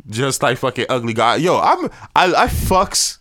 [0.08, 1.42] just like fucking ugly god.
[1.42, 3.18] Yo, I'm I I fucks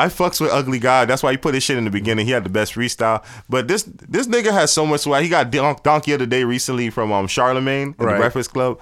[0.00, 1.08] I fucks with ugly god.
[1.08, 2.24] That's why he put his shit in the beginning.
[2.26, 3.24] He had the best freestyle.
[3.48, 5.24] But this this nigga has so much swag.
[5.24, 8.12] He got Don- Donkey of the Day recently from um Charlemagne in Right.
[8.14, 8.80] the Breakfast Club.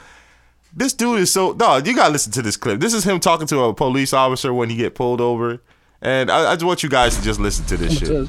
[0.74, 1.87] This dude is so dog.
[1.87, 2.81] You gotta listen to this clip.
[2.81, 5.61] This is him talking to a police officer when he get pulled over.
[6.02, 8.29] And I, I just want you guys to just listen to this shit.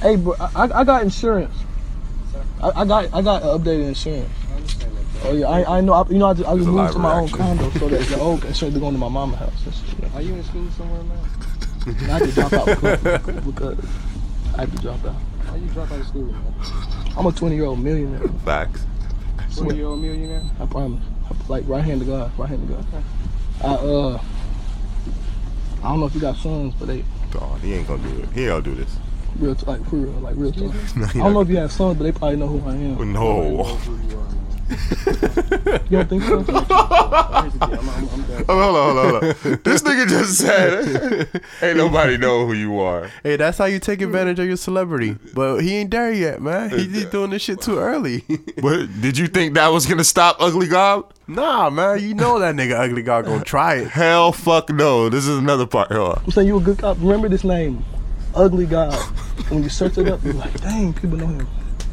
[0.00, 1.54] Hey, bro, I, I got insurance.
[2.62, 4.30] I, I got I got updated insurance.
[5.24, 5.92] Oh yeah, I, I know.
[5.92, 8.18] I, you know, I just, I just moved to my own condo, so that the
[8.18, 9.82] old insurance going to my mama's house.
[10.14, 11.18] Are you in school somewhere, man?
[11.86, 13.00] And I had to drop out because,
[13.44, 13.78] because
[14.56, 15.14] I had to drop out.
[15.14, 16.54] Why you drop out of school, man?
[17.16, 18.28] I'm a 20 year old millionaire.
[18.44, 18.86] Facts.
[19.56, 20.42] 20 year old millionaire?
[20.60, 21.02] I promise.
[21.48, 22.86] Like right hand to God, right hand to God.
[23.62, 24.20] I uh,
[25.82, 28.28] I don't know if you got sons, but they Dog, he ain't gonna do it.
[28.30, 28.96] He ain't gonna do this.
[29.38, 30.74] real t- like for real, like real talk.
[30.96, 33.12] I don't know if you have sons, but they probably know who I am.
[33.12, 33.78] No.
[34.72, 36.38] You don't think so?
[36.48, 38.44] I'm, I'm, I'm done.
[38.48, 39.60] Oh, hold on, hold on, hold on.
[39.64, 44.00] This nigga just said, "Ain't nobody know who you are." Hey, that's how you take
[44.00, 45.16] advantage of your celebrity.
[45.34, 46.70] But he ain't there yet, man.
[46.70, 48.24] He just doing this shit too early.
[48.62, 51.04] But did you think that was gonna stop Ugly God?
[51.26, 52.00] nah, man.
[52.00, 53.88] You know that nigga ugly god gonna try it.
[53.88, 55.08] Hell, fuck no.
[55.08, 55.92] This is another part.
[55.92, 56.22] Hold on.
[56.24, 56.96] I'm saying you a good cop.
[57.00, 57.84] Remember this name,
[58.34, 58.94] Ugly God.
[59.50, 61.46] When you search it up, you're like, dang, people know him.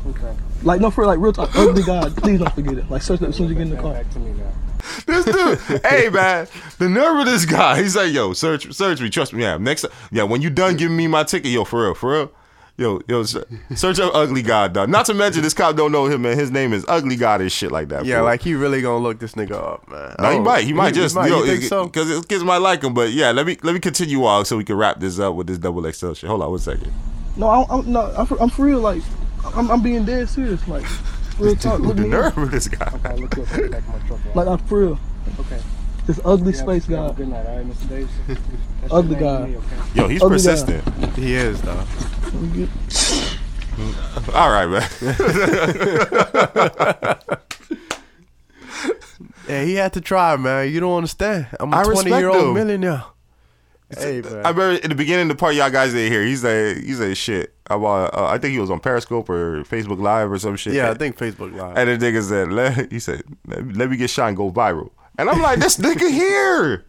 [0.07, 0.33] Okay.
[0.63, 2.15] Like no, for like real talk, Ugly God.
[2.17, 2.89] Please don't forget it.
[2.89, 3.93] Like search it up as soon as you get in the car.
[3.93, 4.52] Back to me now.
[5.06, 7.82] This dude, hey man, the nerve of this guy.
[7.82, 9.43] He's like, yo, search, search me, trust me.
[9.43, 12.32] Yeah, next, yeah, when you done giving me my ticket, yo, for real, for real.
[12.78, 14.88] Yo, yo, search up Ugly God, dog.
[14.88, 16.38] Not to mention this cop don't know him, man.
[16.39, 18.06] His name is Ugly God and shit like that.
[18.06, 18.26] Yeah, fool.
[18.26, 20.15] like he really gonna look this nigga up, man.
[20.17, 20.63] No, he Oh, might.
[20.63, 21.13] He might just.
[21.13, 21.30] might.
[21.30, 21.86] yo, you think so?
[21.88, 22.93] Because his kids might like him.
[22.93, 25.48] But yeah, let me let me continue on so we can wrap this up with
[25.48, 26.30] this double XL shit.
[26.30, 26.89] Hold on one second.
[27.36, 28.80] No, I, I'm no, I'm for, I'm for real.
[28.80, 29.02] Like,
[29.56, 30.65] I'm, I'm being dead serious.
[30.67, 30.86] Like,
[31.39, 31.80] real talk.
[31.82, 32.91] Look the me nerve of this guy.
[32.95, 34.36] Okay, look up in the back of my truck.
[34.36, 34.99] Like, I'm for real.
[35.39, 35.60] Okay.
[36.06, 37.15] This ugly You have- space you have a guy.
[37.17, 37.89] Good night, all right, Mr.
[37.89, 38.12] Davis.
[38.91, 39.47] Ugly guy.
[39.47, 39.65] me, okay?
[39.93, 40.43] Yo, he's Ugly guy.
[40.43, 41.15] persistent.
[41.15, 41.80] He is, though.
[44.34, 44.84] All right, man.
[49.47, 50.71] Yeah, he had to try, man.
[50.71, 51.47] You don't understand.
[51.60, 52.54] I'm a I 20 year old him.
[52.54, 53.04] millionaire.
[53.97, 54.45] Hey, man.
[54.45, 56.23] I remember in the beginning of the part y'all guys didn't hear.
[56.23, 57.54] He's like, he's like, shit.
[57.69, 60.73] I'm uh, I think he was on Periscope or Facebook Live or some shit.
[60.73, 61.78] yeah, I think Facebook Live.
[61.78, 64.91] And the nigga said, let, he said, let, let me get shot and go viral.
[65.17, 66.86] And I'm like, this nigga here.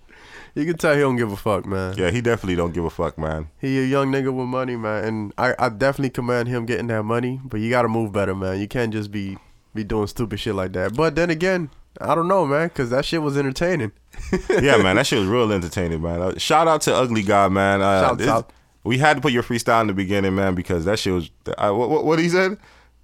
[0.55, 1.95] you can tell he don't give a fuck, man.
[1.97, 3.49] Yeah, he definitely don't give a fuck, man.
[3.59, 7.03] He a young nigga with money, man, and I, I definitely commend him getting that
[7.03, 7.41] money.
[7.45, 8.61] But you gotta move better, man.
[8.61, 9.39] You can't just be
[9.75, 10.95] be doing stupid shit like that.
[10.95, 13.93] But then again, I don't know, man, because that shit was entertaining.
[14.51, 16.21] yeah, man, that shit was real entertaining, man.
[16.21, 17.81] Uh, shout out to Ugly God, man.
[17.83, 18.53] Uh, Shouts this- out.
[18.83, 21.31] We had to put your freestyle in the beginning, man, because that shit was.
[21.47, 22.57] Uh, what, what, what he said?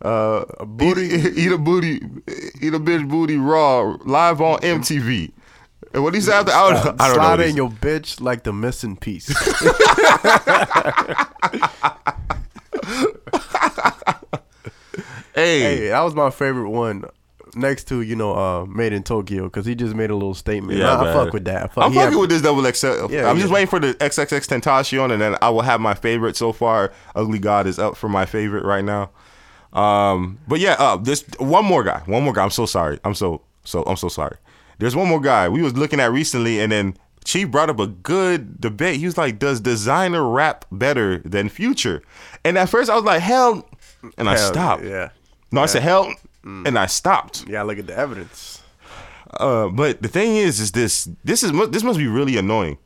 [0.02, 1.96] Uh, a booty, eat, eat a booty,
[2.62, 5.32] eat a bitch booty raw live on MTV.
[5.92, 7.22] And what he said after, I don't, I don't know.
[7.22, 9.28] Slide what in your bitch like the missing piece.
[15.34, 17.04] Hey, hey, that was my favorite one.
[17.56, 20.78] Next to you know, uh, made in Tokyo, because he just made a little statement.
[20.78, 21.72] Yeah, I, I fuck with that.
[21.72, 23.10] Fuck, I'm fucking with this double XL.
[23.10, 26.36] Yeah, I'm just waiting for the XXX Tentacion, and then I will have my favorite
[26.36, 26.92] so far.
[27.14, 29.10] Ugly God is up for my favorite right now.
[29.72, 32.42] Um, but yeah, uh, this one more guy, one more guy.
[32.42, 32.98] I'm so sorry.
[33.04, 34.36] I'm so so I'm so sorry.
[34.78, 37.86] There's one more guy we was looking at recently, and then Chief brought up a
[37.86, 39.00] good debate.
[39.00, 42.02] He was like, "Does Desiigner rap better than Future?"
[42.44, 43.68] And at first, I was like, "Hell,"
[44.18, 44.84] and I stopped.
[44.84, 45.08] Yeah,
[45.52, 46.12] No, I said, "Hell,"
[46.46, 47.44] and I stopped.
[47.48, 47.62] yeah.
[47.62, 48.62] Look at the evidence.
[49.40, 52.78] Uh, but the thing is, is this this is this must be really annoying.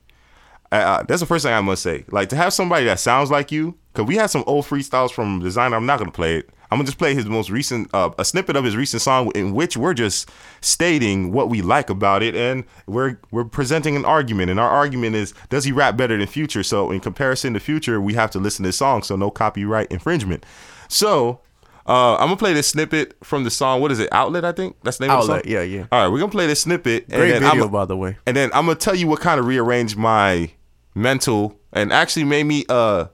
[0.72, 2.04] Uh, Uh, that's the first thing I must say.
[2.10, 5.40] Like to have somebody that sounds like you, because we had some old freestyles from
[5.42, 5.74] Desiigner.
[5.76, 6.48] I'm not gonna play it.
[6.70, 9.52] I'm gonna just play his most recent, uh, a snippet of his recent song, in
[9.54, 14.50] which we're just stating what we like about it, and we're we're presenting an argument.
[14.50, 16.62] And our argument is, does he rap better than Future?
[16.62, 19.90] So in comparison to Future, we have to listen to this song, so no copyright
[19.92, 20.46] infringement.
[20.88, 21.40] So.
[21.86, 23.80] Uh, I'm gonna play this snippet from the song.
[23.80, 24.08] What is it?
[24.12, 24.76] Outlet, I think.
[24.82, 25.52] That's the name of Outlet, the song.
[25.52, 25.86] yeah, yeah.
[25.90, 27.08] All right, we're gonna play this snippet.
[27.08, 28.16] Great and then video, I'm, by the way.
[28.26, 30.50] and then I'm gonna tell you what kind of rearranged my
[30.94, 33.08] mental and actually made me a,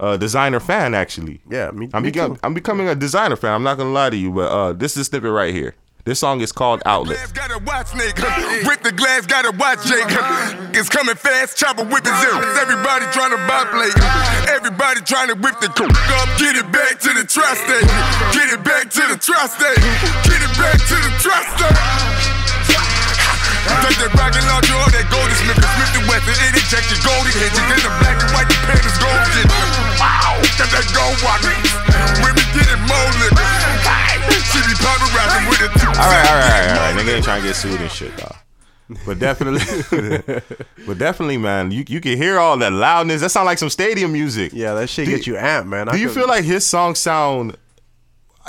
[0.00, 0.94] a Desiigner fan.
[0.94, 2.12] Actually, Yeah, me, I'm me.
[2.42, 3.52] I'm becoming a Desiigner fan.
[3.52, 5.74] I'm not gonna lie to you, but uh, this is a snippet right here.
[6.06, 7.18] This song is called Outlet.
[7.34, 7.90] Gotta watch.
[7.90, 9.82] With the glass, gotta watch.
[10.70, 12.46] It's coming fast, chopper whipping zeros.
[12.62, 13.90] Everybody trying to buy plate.
[14.46, 16.30] Everybody trying to whip the cook up.
[16.38, 17.90] Get it back to the tri-state.
[18.30, 19.82] Get it back to the tri-state.
[20.30, 21.74] Get it back to the tri-state.
[23.82, 26.38] Take that or that and Wesson.
[26.38, 27.50] It.
[27.50, 29.50] In the black and white, the golden.
[29.98, 31.42] Wow, got that gold watch.
[32.22, 34.05] More liquor.
[34.30, 35.86] She be pulverizing with it.
[35.86, 36.96] All right, all right, all right, all right.
[36.96, 38.34] Nigga ain't trying to get sued and shit, though.
[39.04, 39.60] But definitely,
[40.86, 43.20] but definitely, man, you you can hear all that loudness.
[43.20, 44.52] That sound like some stadium music.
[44.54, 45.88] Yeah, that shit Do gets you- you amped, man.
[45.88, 47.56] I Do you could- feel like his songs sound?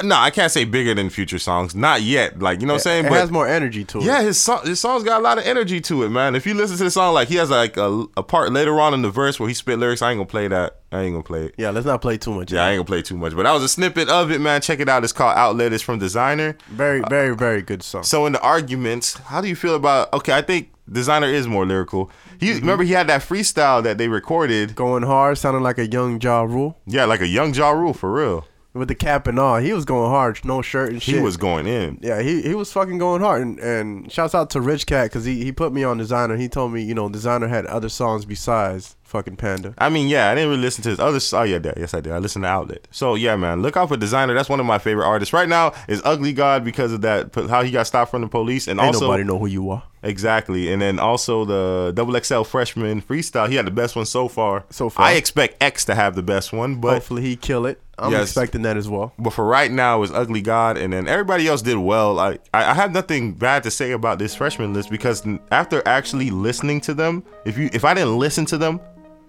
[0.04, 1.74] No, I can't say bigger than future songs.
[1.76, 2.40] Not yet.
[2.40, 3.06] Like you know what I'm saying.
[3.06, 4.04] it but has more energy to it?
[4.04, 6.36] yeah, his song, his songs got a lot of energy to it, man.
[6.36, 8.94] If you listen to the song, like he has like a, a part later on
[8.94, 10.02] in the verse where he spit lyrics.
[10.02, 10.78] I ain't gonna play that.
[10.92, 11.56] I ain't gonna play it.
[11.58, 12.52] Yeah, let's not play too much.
[12.52, 13.36] Yeah, I ain't gonna play too much.
[13.36, 14.62] But that was a snippet of it, man.
[14.62, 15.04] Check it out.
[15.04, 15.74] It's called Outlet.
[15.74, 16.60] It's from Desiigner.
[16.68, 18.04] Very, very, very good song.
[18.04, 20.14] So in the arguments, how do you feel about?
[20.14, 22.10] Okay, I think Desiigner is more lyrical.
[22.40, 22.60] He Mm-hmm.
[22.60, 24.76] remember he had that freestyle that they recorded.
[24.76, 26.78] Going hard, sounding like a young Ja Rule.
[26.86, 28.46] Yeah, like a young Ja Rule for real.
[28.74, 31.16] With the cap and all, he was going hard, no shirt and shit.
[31.16, 31.98] He was going in.
[32.02, 33.42] Yeah, he, he was fucking going hard.
[33.42, 36.38] And, and shouts out to Rich Cat because he, he put me on Desiigner.
[36.38, 39.74] He told me, you know, Desiigner had other songs besides fucking Panda.
[39.78, 41.20] I mean, yeah, I didn't really listen to his other.
[41.34, 42.14] Oh yeah, that- yes I did.
[42.14, 42.88] I listened to Outlet.
[42.92, 44.36] So yeah, man, look out for Desiigner.
[44.36, 45.74] That's one of my favorite artists right now.
[45.88, 48.88] Is Ugly God because of that how he got stopped from the police and Ain't
[48.96, 49.84] also nobody know who you are.
[50.04, 53.50] Exactly, and then also the Double XL freshman freestyle.
[53.50, 54.64] He had the best one so far.
[54.70, 55.06] So far.
[55.06, 57.82] I expect X to have the best one, but Hopefully he kill it.
[58.00, 58.24] I'm Yes.
[58.28, 59.12] expecting that as well.
[59.18, 62.14] But for right now, is Ugly God, and then everybody else did well.
[62.14, 66.30] Like I, I have nothing bad to say about this freshman list because after actually
[66.30, 68.80] listening to them, if you if I didn't listen to them,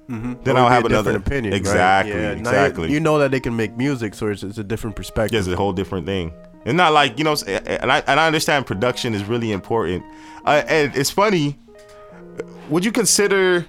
[0.08, 1.52] then It would I'll have another opinion.
[1.52, 1.58] right?
[1.60, 2.92] Exactly, Yeah, now you- exactly.
[2.92, 5.34] You, know that they can make music, so it's, it's a different perspective.
[5.34, 6.32] Yeah, it's a whole different thing.
[6.64, 10.02] And not like you know, and I and I understand production is really important.
[10.44, 11.56] Uh, and it's funny.
[12.68, 13.64] Would you consider?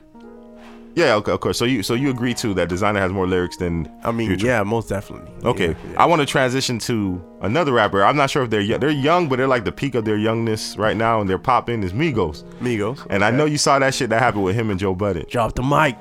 [0.95, 1.58] Yeah, okay, of course.
[1.58, 4.47] So you so you agree too that Desiigner has more lyrics than I mean, Future?
[4.47, 5.32] yeah, most definitely.
[5.47, 8.04] Okay, I want to transition to another rapper.
[8.04, 8.80] I'm not sure if they're young.
[8.82, 11.84] They're young, but they're like the peak of their youngness right now, and they're popping.
[11.84, 12.43] Is Migos.
[12.60, 13.06] Migos.
[13.10, 15.25] And I know you saw that shit that happened with him and Joe Budden.
[15.30, 15.95] Drop the mic.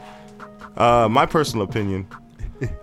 [0.78, 2.06] Uh, my personal opinion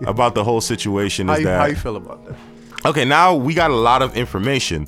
[0.06, 2.36] about the whole situation How is you, that how you feel about that?
[2.84, 4.86] Okay, now we got a lot of information.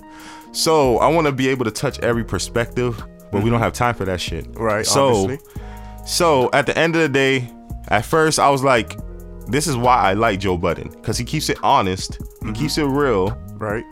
[0.52, 3.94] So I want to be able to touch every perspective, but we don't have time
[3.94, 4.46] for that shit.
[4.54, 5.38] Right, So, obviously.
[6.06, 7.50] so at the end of the day,
[7.88, 8.96] at first I was like,
[9.48, 12.84] this is why I like Joe Budden because he keeps it honest, he keeps it
[12.84, 13.84] real, Right.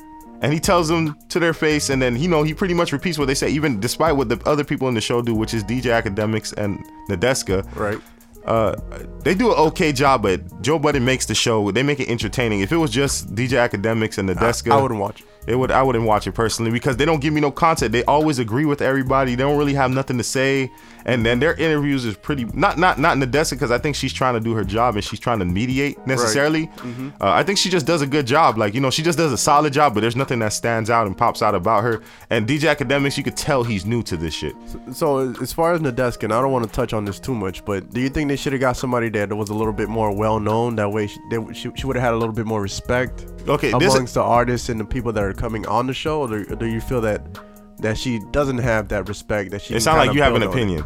[0.43, 3.19] and he tells them to their face, and then you know he pretty much repeats
[3.19, 5.65] what they say, even despite what the other people in the show do, which is
[5.65, 7.65] DJ Akademiks and Nadeska.
[7.75, 7.99] Right.
[8.47, 8.77] Uh,
[9.25, 11.71] they do an okay job, but Joe Budden makes the show.
[11.73, 12.61] They make it entertaining.
[12.61, 15.27] If it was just DJ Akademiks and Nadeska, I wouldn't watch it.
[15.47, 17.93] It would I wouldn't watch it personally because they don't give me no content.
[17.93, 19.35] They always agree with everybody.
[19.35, 20.73] They don't really have nothing to say.
[21.05, 24.35] And then their interviews is pretty not not not Nadeska because I think she's trying
[24.35, 26.67] to do her job and she's trying to mediate necessarily.
[26.79, 27.13] Mhm.
[27.21, 28.59] Uh, I think she just does a good job.
[28.59, 31.07] Like you know, she just does a solid job, but there's nothing that stands out
[31.07, 32.03] and pops out about her.
[32.31, 34.57] And DJ Akademiks, you could tell he's new to this shit.
[34.93, 37.65] So as far as Nadeska, and I don't want to touch on this too much,
[37.65, 39.89] but do you think they should have got somebody there that was a little bit
[39.89, 40.75] more well known?
[40.75, 43.27] That way, she, they, she, she would have had a little bit more respect.
[43.49, 46.23] Okay, this- amongst the artists and the people that are coming on the show.
[46.23, 47.39] Or do, you feel that
[47.79, 49.51] that she doesn't have that respect?
[49.51, 50.63] That she It sounds like you have an build on it?
[50.63, 50.85] opinion.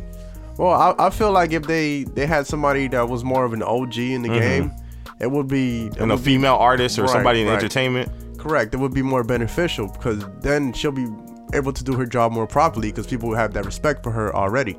[0.59, 3.63] Well, I, I feel like if they they had somebody that was more of an
[3.63, 4.41] OG in the Mhm.
[4.41, 4.73] game,
[5.21, 7.55] it would be it And a would be- female artist or Right, somebody in right.
[7.57, 8.11] entertainment.
[8.39, 8.75] Correct.
[8.75, 11.07] It would be more beneficial because then she'll be
[11.53, 14.77] able to do her job more properly because people have that respect for her already.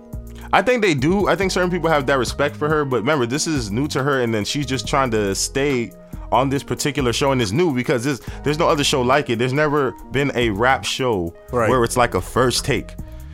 [0.53, 1.27] I think they do.
[1.27, 4.03] I think certain people have that respect for her, but remember, this is new to
[4.03, 5.91] her, and then she's just trying to stay
[6.31, 9.37] on this particular show, and it's new because this, there's no other show like it.
[9.39, 11.69] There's never been a rap show Right.
[11.69, 12.93] where it's like a first take.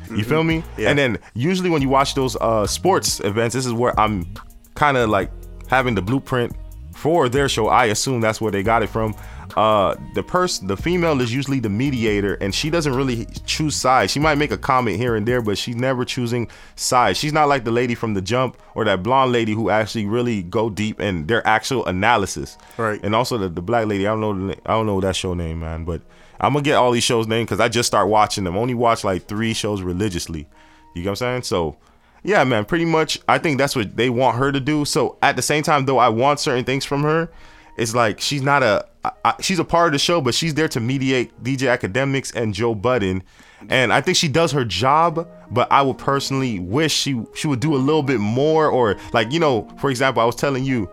[0.09, 0.63] You feel me?
[0.77, 0.89] Yeah.
[0.89, 4.25] And then usually when you watch those uh, sports events, this is where I'm
[4.73, 5.29] kind of like
[5.67, 6.55] having the blueprint
[6.95, 7.67] for their show.
[7.67, 9.13] I assume that's where they got it from.
[9.57, 14.11] Uh, the person, the female is usually the mediator, and she doesn't really choose sides.
[14.11, 17.17] She might make a comment here and there, but she's never choosing sides.
[17.17, 20.43] She's not like the lady from the jump or that blonde lady who actually really
[20.43, 22.55] go deep in their actual analysis.
[22.77, 23.03] Right.
[23.03, 24.05] And also the, the black lady.
[24.05, 24.47] I don't know.
[24.49, 25.85] The, I don't know that show name, man.
[25.85, 26.03] But
[26.39, 28.55] I'm gonna get all these shows named because I just start watching them.
[28.55, 30.47] Only watch like three shows religiously.
[30.93, 31.43] You get what I'm saying?
[31.43, 31.77] So.
[32.23, 33.19] Yeah, man, pretty much.
[33.27, 34.85] I think that's what they want her to do.
[34.85, 37.29] So at the same time, though, I want certain things from her.
[37.77, 38.85] It's like she's not a.
[39.23, 42.53] I, she's a part of the show, but she's there to mediate DJ Akademiks and
[42.53, 43.23] Joe Budden.
[43.69, 47.59] And I think she does her job, but I would personally wish she she would
[47.59, 50.89] do a little bit more, or like you know, for example, I was telling you,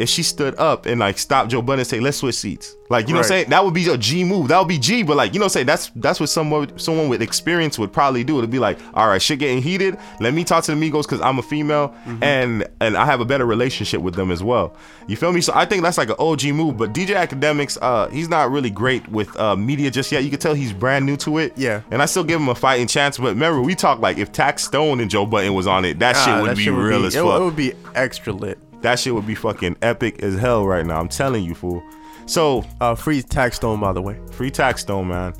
[0.00, 3.06] if she stood up and like stopped Joe Budden and say, "Let's switch seats," like
[3.06, 4.48] you know, what I'm saying that would be a G move.
[4.48, 6.78] That would be G, but like you know, what I'm saying that's that's what someone
[6.78, 8.38] someone with experience would probably do.
[8.38, 9.98] It'd be like, all right, shit getting heated.
[10.20, 13.24] Let me talk to the Migos because I'm a female and and I have a
[13.24, 14.74] better relationship with them as well.
[15.06, 15.40] You feel me?
[15.40, 16.76] So I think that's like an OG move.
[16.78, 20.24] But DJ Akademiks, uh, he's not really great with uh media just yet.
[20.24, 21.52] You can tell he's brand new to it.
[21.56, 21.82] Yeah.
[21.90, 23.18] And I still give him a fighting chance.
[23.18, 26.14] But remember, we talked like if Tax Stone and Joe Budden was on it, that
[26.14, 27.40] shit would that be shit would real be- as it, fuck.
[27.40, 28.58] It would be extra lit.
[28.82, 30.98] That shit would be fucking epic as hell right now.
[31.00, 31.82] I'm telling you, fool.
[32.26, 34.18] So Uh, free Taxstone, by the way.
[34.32, 35.34] free Taxstone, man.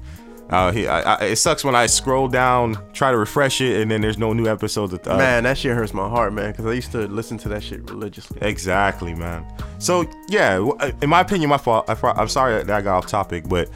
[0.50, 3.88] Uh, he, I, I, it sucks when I scroll down, try to refresh it, and
[3.88, 4.92] then there's no new episodes.
[4.92, 7.48] Of, uh, man, that shit hurts my heart, man, because I used to listen to
[7.50, 8.38] that shit religiously.
[8.42, 9.46] Exactly, man.
[9.78, 11.88] So yeah, uh, in my opinion, my fault.
[11.88, 13.70] I, I'm sorry that I got off topic, but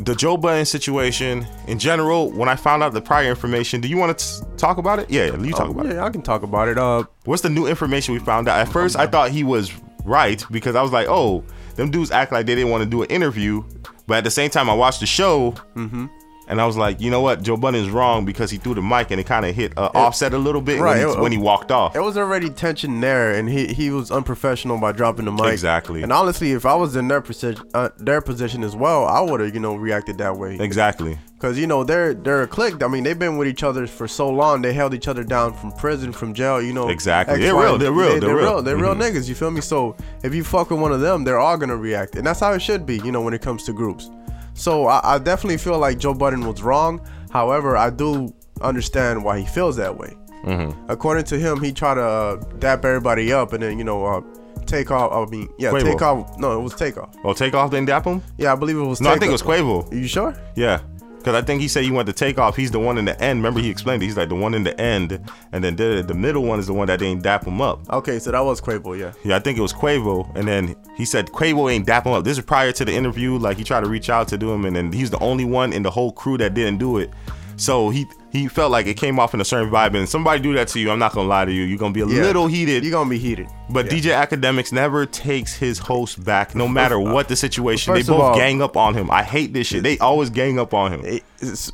[0.00, 2.30] the Joe Budden situation in general.
[2.30, 5.10] When I found out the prior information, do you want to talk about it?
[5.10, 5.94] Yeah, yeah you talk Oh, about it.
[5.94, 6.78] yeah, I can talk about it.
[6.78, 8.58] Uh, What's the new information we found out?
[8.58, 9.72] At first, I thought he was
[10.04, 11.44] right because I was like, oh,
[11.76, 13.62] them dudes act like they didn't want to do an interview.
[14.06, 16.06] But at the same time, I watched the show Mm-hmm.
[16.50, 17.42] And I was like, you know what?
[17.42, 19.90] Joe Budden is wrong because he threw the mic and it kind of hit uh,
[19.94, 21.94] Offset a little bit when, he, it- when he walked off.
[21.96, 25.46] It was already tension there, and he he was unprofessional by dropping the mic.
[25.52, 26.02] Exactly.
[26.02, 29.40] And honestly, if I was in their position, uh, their position as well, I would
[29.40, 30.56] have you know reacted that way.
[30.58, 31.18] Exactly.
[31.34, 32.82] Because you know they're they're a clique.
[32.82, 34.60] I mean, they've been with each other for so long.
[34.60, 36.60] They held each other down from prison, from jail.
[36.60, 36.88] You know.
[36.88, 37.40] Exactly.
[37.40, 37.78] They're real.
[37.78, 38.14] They're real.
[38.14, 38.52] They, They're are real.
[38.54, 38.62] real.
[38.62, 39.28] They're real niggas.
[39.28, 39.60] You feel me?
[39.60, 42.52] So if you fuck with one of them, they're all gonna react, and that's how
[42.52, 42.96] it should be.
[42.98, 44.10] You know, when it comes to groups.
[44.54, 47.06] So I, I definitely feel like Joe Budden was wrong.
[47.30, 50.16] However, I do understand why he feels that way.
[50.44, 50.90] Mm-hmm.
[50.90, 54.20] According to him, he tried to uh, dap everybody up and then you know uh,
[54.66, 55.12] Takeoff.
[55.12, 55.82] I mean, yeah, Quavo.
[55.82, 56.38] Takeoff.
[56.38, 57.14] No, it was Takeoff.
[57.24, 58.22] Oh, Takeoff didn't dap him?
[58.38, 59.00] Yeah, I believe it was.
[59.00, 59.42] No, I think it was.
[59.42, 59.92] Quavo.
[59.92, 60.36] You sure?
[60.56, 60.80] Yeah.
[61.20, 62.56] Because I think he said he went to Takeoff.
[62.56, 63.40] He's the one in the end.
[63.40, 64.06] Remember, he explained it.
[64.06, 65.20] He's like the one in the end.
[65.52, 67.86] And then the, the middle one is the one that didn't dap him up.
[67.90, 68.98] Okay, so that was Quavo.
[68.98, 69.12] Yeah.
[69.22, 70.34] Yeah, I think it was Quavo.
[70.34, 72.24] And then he said Quavo ain't dap him up.
[72.24, 73.36] This is prior to the interview.
[73.36, 74.64] Like he tried to reach out to do him.
[74.64, 77.10] And then he's the only one in the whole crew that didn't do it.
[77.56, 79.96] So he he felt like it came off in a certain vibe.
[79.96, 81.62] And somebody do that to you, I'm not going to lie to you.
[81.64, 82.22] You're going to be a Yeah.
[82.22, 82.84] little heated.
[82.84, 83.46] You're gonna be heated.
[83.68, 87.94] But DJ Akademiks never takes his host back, no matter what the situation.
[87.94, 89.10] They both all- gang up on him.
[89.10, 89.82] I hate this shit.
[89.84, 91.20] They always gang up on him.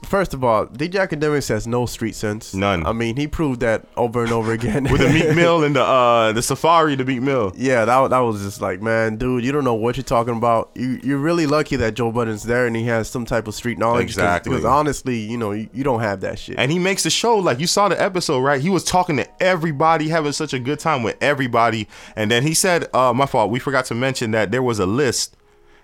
[0.05, 2.55] First of all, DJ Akademiks has no street sense.
[2.55, 2.87] None.
[2.87, 4.85] I mean, he proved that over and over again.
[4.85, 7.53] With the Meek Mill and the uh the Safaree, the Meek Mill.
[7.57, 10.71] Yeah, that, that was just like, man, dude, you don't know what you're talking about.
[10.75, 13.79] You you're really lucky that Joe Budden's there and he has some type of street
[13.79, 14.05] knowledge.
[14.05, 14.51] Exactly.
[14.51, 16.46] Because honestly, you know, you, you don't have that shit.
[16.55, 18.61] And he makes the show like you saw the episode, right?
[18.61, 21.89] He was talking to everybody, having such a good time with everybody.
[22.15, 24.87] And then he said, uh, my fault, we forgot to mention that there was a
[24.87, 25.37] list.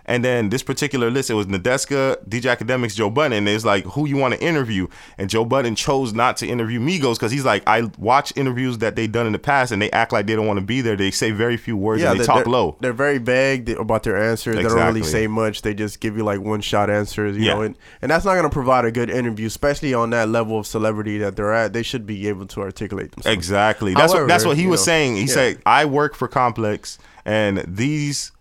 [0.05, 3.33] And then this particular list, it was Nadeska, DJ Akademiks, Joe Budden.
[3.33, 4.89] And it's like, who you want to interview?
[5.19, 8.97] And Joe Budden chose not to interview Migos because he's like, I watch interviews that
[8.97, 10.97] they've done in the past and they act like they don't want to be there.
[10.97, 12.77] They say very few words and they talk low.
[12.81, 14.57] They're very vague about their answers.
[14.57, 15.63] They don't really say much.
[15.63, 17.55] They just give you like one shot answers, you Yeah.
[17.55, 20.67] know, and, and that's not gonna provide a good interview, especially on that level of
[20.67, 21.73] celebrity that they're at.
[21.73, 23.37] They should be able to articulate themselves.
[23.37, 23.95] Exactly.
[23.95, 25.17] That's what that's what he was know, saying.
[25.17, 25.35] He yeah.
[25.35, 28.32] said, "I work for Complex, and these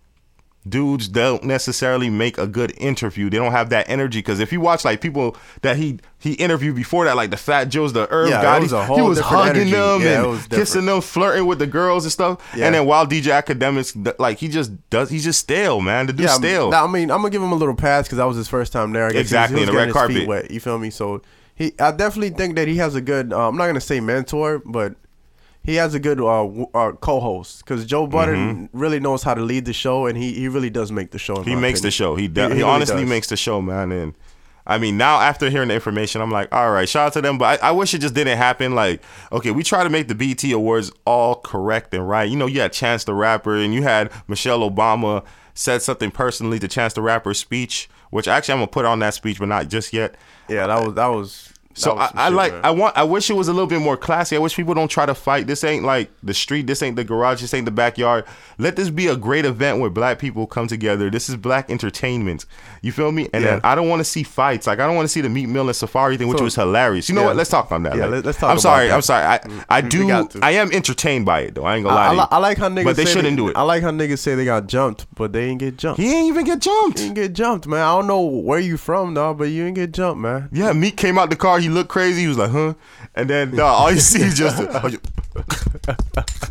[0.67, 3.30] dudes don't necessarily make a good interview.
[3.30, 4.19] They don't have that energy.
[4.19, 7.65] Because if you watch like people that he he interviewed before that, like the Fat
[7.65, 9.71] Joes, the Herb Yeah, guy, was he was hugging energy.
[9.71, 12.47] them Yeah, and kissing them, flirting with the girls and stuff.
[12.56, 12.65] Yeah.
[12.67, 16.06] And then while DJ Akademiks, like he just does, he's just stale, man.
[16.08, 16.69] The dude's yeah, stale.
[16.69, 18.71] nah, I mean, I'm gonna give him a little pass because that was his first
[18.71, 19.06] time there.
[19.08, 20.43] I guess he was- Exactly, he was in the red getting his feet carpet.
[20.43, 20.89] Wet, you feel me?
[20.91, 21.21] So
[21.56, 23.34] he, I definitely think that he has a good.
[23.34, 24.93] Uh, I'm not gonna say mentor, but
[25.63, 29.41] he has a good uh, w- uh, co-host because Joe Budden really knows how to
[29.41, 31.36] lead the show, and he, he really does make the show.
[31.36, 31.50] Mm-hmm.
[31.50, 32.15] He makes the show.
[32.15, 33.10] He, de- He- he, he really honestly does.
[33.10, 33.91] makes the show, man.
[33.91, 34.13] And
[34.65, 37.38] I mean, now after hearing the information, I'm like, all right, shout out to them.
[37.38, 38.74] But I, I wish it just didn't happen.
[38.76, 42.30] Like, okay, we try to make the BT Awards all correct and right.
[42.30, 46.58] You know, you had Chance the Rapper and you had Michelle Obama said something personally
[46.60, 49.67] to Chance the Rapper's speech, which actually I'm gonna put on that speech, but not
[49.67, 50.15] just yet.
[50.47, 51.50] Yeah, that was that was.
[51.73, 52.62] So I, I shit, like man.
[52.65, 54.36] I want I wish it was a little bit more classy.
[54.36, 55.47] I wish people don't try to fight.
[55.47, 56.67] This ain't like the street.
[56.67, 57.41] This ain't the garage.
[57.41, 58.25] This ain't the backyard.
[58.58, 61.10] Let this be a great event where black people come together.
[61.10, 62.46] This is black entertainment.
[62.81, 63.29] You feel me?
[63.33, 63.52] And Yeah.
[63.52, 64.67] then I don't want to see fights.
[64.67, 66.56] Like I don't want to see the Meek Mill and Safaree thing, which So- was
[66.56, 67.10] hilarious.
[67.10, 67.27] You know yeah.
[67.27, 67.35] what?
[67.37, 67.96] Let's talk on that.
[67.96, 68.87] Yeah, Like, let- let's talk I'm about sorry.
[68.87, 68.93] that.
[68.96, 69.25] I'm sorry.
[69.25, 69.39] I
[69.69, 70.10] I do.
[70.41, 71.63] I am entertained by it though.
[71.65, 72.02] I ain't gonna lie.
[72.08, 72.27] I, I, to you.
[72.31, 72.83] I like how niggas.
[72.83, 73.56] But they say shouldn't do it.
[73.58, 76.00] I like how niggas say they got jumped, but they ain't get jumped.
[76.02, 77.00] He ain't even get jumped.
[77.00, 77.81] He ain't get jumped, man.
[77.81, 80.50] I don't know where you from, dog, but you ain't get jumped, man.
[80.52, 81.60] Yeah, Meek came out the car.
[81.62, 82.21] He looked crazy.
[82.21, 82.73] He was like, huh?
[83.15, 84.62] And then dog, all you see is just.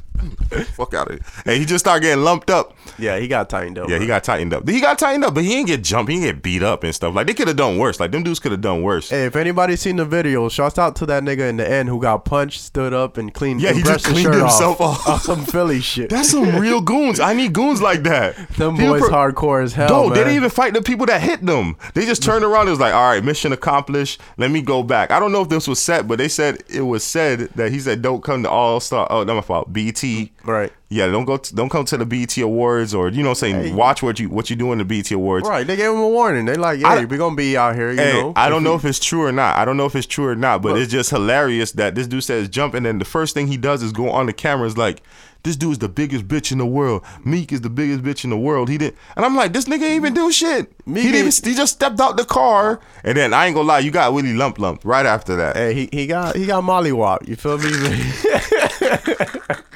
[0.74, 1.20] Fuck out of here.
[1.46, 2.74] And he just started getting lumped up.
[2.98, 3.88] Yeah, he got tightened up.
[3.88, 4.68] Yeah, he got tightened up.
[4.68, 6.10] He got tightened up, but he didn't get jumped.
[6.10, 7.14] He didn't get beat up and stuff.
[7.14, 8.00] Like they could have done worse.
[8.00, 9.10] Like them dudes could have done worse.
[9.10, 12.00] Hey, if anybody's seen the video, shouts out to that nigga in the end who
[12.00, 13.60] got punched, stood up, and cleaned.
[13.60, 15.06] Yeah, and he just cleaned himself off.
[15.06, 15.22] off.
[15.22, 16.10] some Philly shit.
[16.10, 17.20] That's some real goons.
[17.20, 18.36] I need goons like that.
[18.56, 19.88] Them People boys pro- hardcore as hell.
[19.88, 20.10] No, man.
[20.14, 21.76] they didn't even fight the people that hit them.
[21.94, 22.68] They just turned around.
[22.68, 24.20] It was like, all right, mission accomplished.
[24.36, 25.10] Let me go back.
[25.10, 27.78] I don't know if this was set, but they said it was said that he
[27.80, 29.72] said, "Don't come to All Star." Oh, not my fault.
[29.72, 30.09] BT.
[30.44, 30.72] Right.
[30.92, 31.36] Yeah, don't go.
[31.36, 34.18] To, don't come to the BT Awards or you know, what I'm saying watch what
[34.18, 35.48] you what you do in the BT Awards.
[35.48, 36.46] Right, they gave him a warning.
[36.46, 38.32] They like, yeah, hey, we gonna be out here, you Hey, know.
[38.34, 39.56] I don't know if it's true or not.
[39.56, 40.82] I don't know if it's true or not, but Look.
[40.82, 43.82] it's just hilarious that this dude says jump, and then the first thing he does
[43.82, 45.02] is go on the camera is like,
[45.44, 47.04] "This dude is the biggest bitch in the world.
[47.24, 49.82] Meek is the biggest bitch in the world." He did, and I'm like, "This nigga
[49.84, 50.72] ain't even do shit.
[50.86, 51.38] Meek he didn't.
[51.38, 54.12] Even, he just stepped out the car, and then I ain't gonna lie, you got
[54.12, 55.54] Willie lump lump right after that.
[55.54, 57.28] Hey, he, he got he got mollywop.
[57.28, 57.70] You feel me?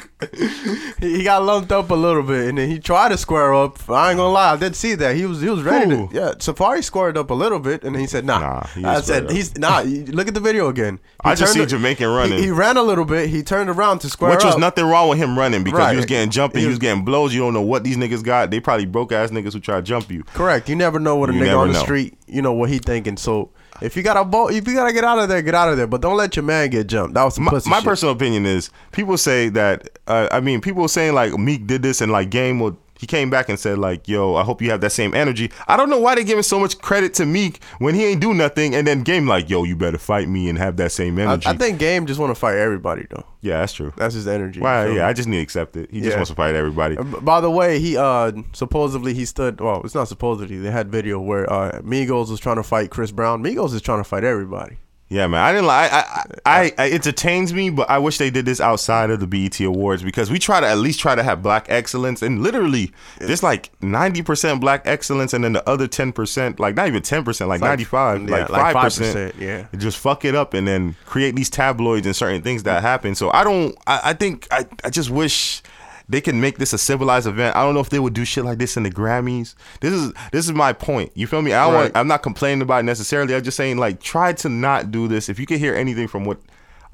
[1.00, 3.88] he he got lumped up a little bit, and then he tried to square up.
[3.90, 5.16] I ain't gonna lie, I did see that.
[5.16, 6.08] He was he was ready to.
[6.12, 9.00] Yeah, Safaree squared up a little bit, and then he said, "Nah." Nah, he I
[9.00, 9.30] said, up.
[9.32, 10.98] "He's nah." Look at the video again.
[11.24, 12.36] He I just see a- Jamaican running.
[12.38, 13.30] He, he ran a little bit.
[13.30, 14.36] He turned around to square up.
[14.36, 14.60] Which was up.
[14.60, 15.90] nothing wrong with him running because Right.
[15.92, 17.32] he was getting jumping, He he was- was getting blows.
[17.32, 18.50] You don't know what these niggas got.
[18.50, 20.22] They probably broke ass niggas who try to jump you.
[20.24, 20.68] Correct.
[20.68, 21.82] You never know what a You nigga on the know.
[21.82, 23.16] street, you know what he thinking.
[23.16, 23.48] So
[23.80, 25.76] if you got a boat, if you gotta get out of there, get out of
[25.76, 25.86] there.
[25.86, 27.14] But don't let your man get jumped.
[27.14, 27.84] That was my, my shit.
[27.84, 32.00] personal opinion is people say that uh, I mean people saying like Meek did this
[32.00, 34.80] and like Game would he came back and said like yo I hope you have
[34.82, 35.50] that same energy.
[35.68, 38.34] I don't know why they giving so much credit to Meek when he ain't do
[38.34, 41.46] nothing and then Game like yo you better fight me and have that same energy.
[41.46, 43.24] I think Game just want to fight everybody though.
[43.40, 43.92] yeah that's true.
[43.96, 44.60] That's his energy.
[44.60, 45.06] Why feel yeah?
[45.08, 45.90] I just need to accept it.
[45.90, 46.96] He just wants to fight everybody.
[46.96, 49.60] By the way, he uh supposedly he stood.
[49.60, 50.58] Well, it's not supposedly.
[50.58, 53.42] They had video where uh Migos was trying to fight Chris Brown.
[53.42, 54.78] Migos is trying to fight everybody.
[55.14, 55.44] Yeah, man.
[55.44, 55.92] I didn't like.
[55.92, 59.60] I, I, I, entertains me, but I wish they did this outside of the BET
[59.60, 63.44] Awards because we try to at least try to have black excellence, and literally, there's
[63.44, 67.22] like ninety percent black excellence, and then the other ten percent, like not even ten
[67.22, 69.68] percent, like like- ninety five, yeah, like five percent, 5%, yeah.
[69.78, 73.14] just fuck it up, and then create these tabloids and certain things that happen.
[73.14, 73.76] So I don't.
[73.86, 75.62] I, I think I, I just wish.
[76.08, 77.56] They can make this a civilized event.
[77.56, 79.54] I don't know if they would do shit like this in the Grammys.
[79.80, 81.12] This is this is my point.
[81.14, 81.52] You feel me?
[81.52, 81.74] I right.
[81.74, 83.34] want, I'm not complaining about it necessarily.
[83.34, 85.28] I'm just saying like try to not do this.
[85.28, 86.38] If you can hear anything from what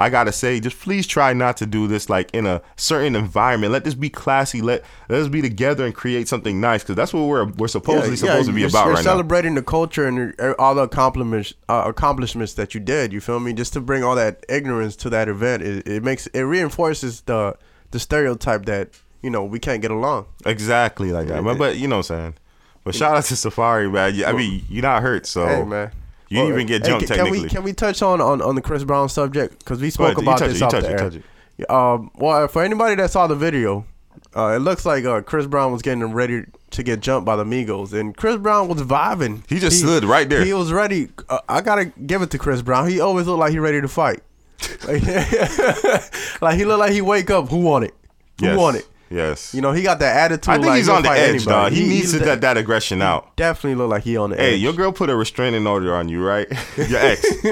[0.00, 3.72] I gotta say, just please try not to do this like in a certain environment.
[3.72, 4.62] Let this be classy.
[4.62, 8.16] Let let us be together and create something nice because that's what we're we're supposedly
[8.16, 9.02] supposed to be about right now.
[9.02, 13.12] celebrating the culture and all the accomplishments uh, accomplishments that you did.
[13.12, 13.52] You feel me?
[13.52, 17.58] Just to bring all that ignorance to that event, it, it makes it reinforces the
[17.90, 18.90] the stereotype that
[19.22, 20.26] you know we can't get along.
[20.46, 21.42] Exactly like that.
[21.44, 22.34] But, but you know what I'm saying.
[22.84, 24.24] But shout out to Safaree, man.
[24.24, 25.92] I mean, you're not hurt, so Hey man.
[26.28, 27.38] you didn't even get hey, jumped can, technically.
[27.38, 30.18] Can we can we touch on on, on the Chris Brown subject because we spoke
[30.18, 31.14] about this it, off the it,
[31.60, 31.76] air.
[31.76, 33.84] Um, well, for anybody that saw the video,
[34.34, 37.44] uh, it looks like uh, Chris Brown was getting ready to get jumped by the
[37.44, 39.42] Migos, and Chris Brown was vibing.
[39.48, 40.44] He just stood right there.
[40.44, 41.08] He was ready.
[41.28, 42.88] Uh, I gotta give it to Chris Brown.
[42.88, 44.22] He always looked like he ready to fight.
[44.86, 45.02] Like,
[46.42, 47.48] like he looked like he wake up.
[47.48, 47.94] Who want it?
[48.40, 48.58] Who yes.
[48.58, 48.86] want it?
[49.10, 49.52] Yes.
[49.52, 50.48] You know, he got that attitude.
[50.48, 51.72] I think like he's on the edge, dog.
[51.72, 53.34] He, needs he's to let that aggression out.
[53.36, 54.60] Definitely look like he on the Hey, edge.
[54.60, 56.48] your girl put a restraining order on you, right?
[56.76, 57.24] Your ex.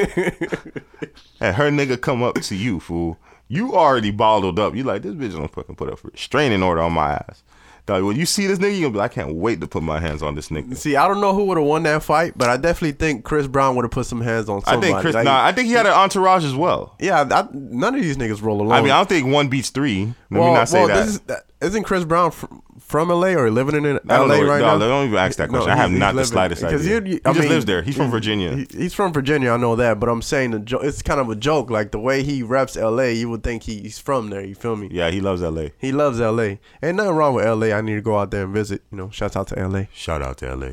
[1.40, 3.18] and her nigga come up to you, fool.
[3.48, 4.76] You already bottled up.
[4.76, 7.42] You like, this bitch don't fucking put a restraining order on my ass.
[7.88, 9.82] Dog, when you see this nigga, you gonna be like, I can't wait to put
[9.82, 10.76] my hands on this nigga.
[10.76, 13.46] See, I don't know who would have won that fight, but I definitely think Chris
[13.46, 15.72] Brown would have put some hands on I think Chris, Like, nah, I think he
[15.72, 16.94] had an entourage as well.
[17.00, 18.72] yeah, I, none of these niggas roll alone.
[18.72, 20.12] I mean, I don't think one beats three.
[20.30, 20.96] Let me not say that.
[20.96, 21.44] This is, that.
[21.62, 24.42] Isn't Chris Brown from, from LA or living in LA know.
[24.44, 24.78] right no, now?
[24.78, 25.70] don't even ask that question.
[25.70, 27.00] I have not he's the slightest living- idea.
[27.00, 27.82] you- you- He I just mean, lives there.
[27.82, 28.56] He's from Virginia.
[28.56, 29.50] he- he's from Virginia.
[29.52, 31.70] I know that, but I'm saying the jo- it's kind of a joke.
[31.70, 34.42] Like the way he reps LA, you would think he's from there.
[34.44, 34.88] You feel me?
[34.90, 35.68] Yeah, he loves LA.
[35.78, 36.58] He loves LA.
[36.82, 37.72] Ain't nothing wrong with LA.
[37.76, 38.82] I need to go out there and visit.
[38.90, 39.84] You know, shout out to LA.
[39.92, 40.70] Shout out to LA.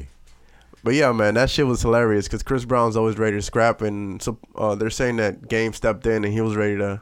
[0.84, 4.22] But yeah, man, that shit was hilarious because Chris Brown's always ready to scrap, and
[4.22, 7.02] so uh, they're saying that Game stepped in and he was ready to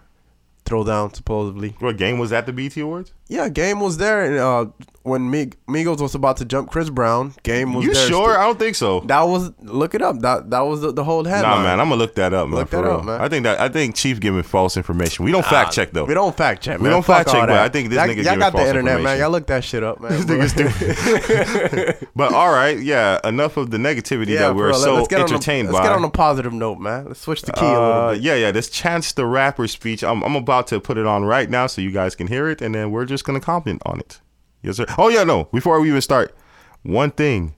[0.66, 1.76] throw down supposedly.
[1.80, 3.11] What game was at the BT Awards?
[3.30, 4.66] Yeah, Game was there, and uh,
[5.04, 8.08] when Mig- Migos was about to jump Chris Brown, Game was You there.
[8.08, 8.38] sure?
[8.38, 9.00] I don't think so.
[9.02, 10.20] That was look it up.
[10.20, 11.58] That that was the, the whole headline.
[11.58, 12.60] Nah, man, I'm gonna look that up, man.
[12.60, 12.92] Look for that real.
[12.98, 13.22] up, man.
[13.22, 15.26] I think that I think Chief giving false information.
[15.26, 16.04] We don't fact check though.
[16.06, 16.80] We don't fact check.
[16.80, 17.58] We don't Fuck fact check, but.
[17.58, 19.18] I think this y'all, nigga y'all got the internet, man.
[19.18, 20.12] Y'all look that shit up, man.
[20.14, 22.08] This nigga's stupid.
[22.16, 23.20] but all right, yeah.
[23.24, 25.76] Enough of the negativity yeah, that we're so entertained by.
[25.76, 27.06] Let's get on a positive note, man.
[27.08, 28.22] Let's switch the key a little Uh, bit.
[28.22, 28.52] yeah, yeah.
[28.52, 30.04] This Chance the Rapper speech.
[30.04, 32.62] I'm, I'm about to put it on right now so you guys can hear it,
[32.62, 34.20] and then we're just gonna comment on it.
[34.64, 34.86] Yes, sir.
[34.97, 35.45] Oh yeah, no.
[35.53, 36.36] Before we even start,
[36.84, 37.55] one thing: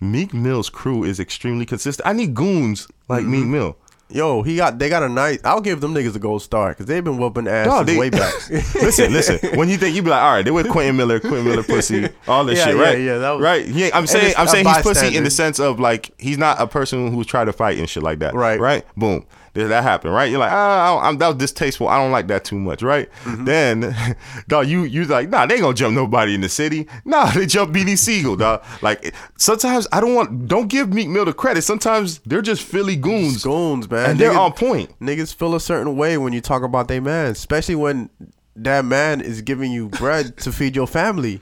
[0.00, 2.06] Meek Mill's crew is extremely consistent.
[2.06, 3.30] I need goons like Mm-hmm.
[3.32, 3.76] Meek Mill.
[4.08, 5.40] Yo, he got they got a nice.
[5.42, 8.08] I'll give them niggas a gold star because they've been whooping ass Dog, they- way
[8.08, 8.32] back.
[8.50, 9.58] listen, listen.
[9.58, 12.08] When you think you be like, all right, they with Quentin Miller, Quentin Miller pussy,
[12.28, 12.98] all this Yeah, shit, right?
[12.98, 13.66] yeah, yeah, that was- right.
[13.66, 16.68] Yeah, I'm saying, I'm saying he's pussy in the sense of like he's not a
[16.68, 18.34] person who's tried to fight and shit like that.
[18.34, 18.60] Right.
[18.60, 18.84] Right.
[18.96, 19.26] Boom.
[19.64, 20.10] That happen?
[20.10, 20.30] Right.
[20.30, 21.88] You're like, ah, I I'm, that was distasteful.
[21.88, 22.82] I don't like that too much.
[22.82, 23.10] Right.
[23.24, 23.44] Mm-hmm.
[23.44, 24.16] Then,
[24.48, 26.86] dog, you you like, nah, they gonna jump nobody in the city.
[27.04, 28.64] Nah, they jump BD Siegel, dog.
[28.82, 31.62] Like sometimes I don't want, don't give Meek Mill the credit.
[31.62, 33.42] Sometimes they're just Philly goons.
[33.42, 34.10] Goons, man.
[34.10, 34.98] And they're on point.
[35.00, 38.10] Niggas feel a certain way when you talk about their man, especially when
[38.56, 41.40] that man is giving you bread to feed your family.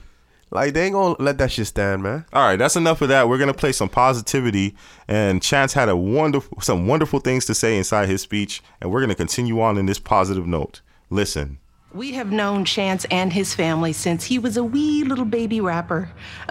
[0.51, 2.25] Like they ain't gonna let that shit stand, man.
[2.31, 3.27] All right, that's enough of that.
[3.27, 4.75] We're gonna play some positivity,
[5.07, 9.01] and Chance had a wonderful, some wonderful things to say inside his speech, and we're
[9.01, 10.81] gonna continue on in this positive note.
[11.09, 11.59] Listen,
[11.93, 16.09] We have known Chance and his family since he was a wee little baby rapper.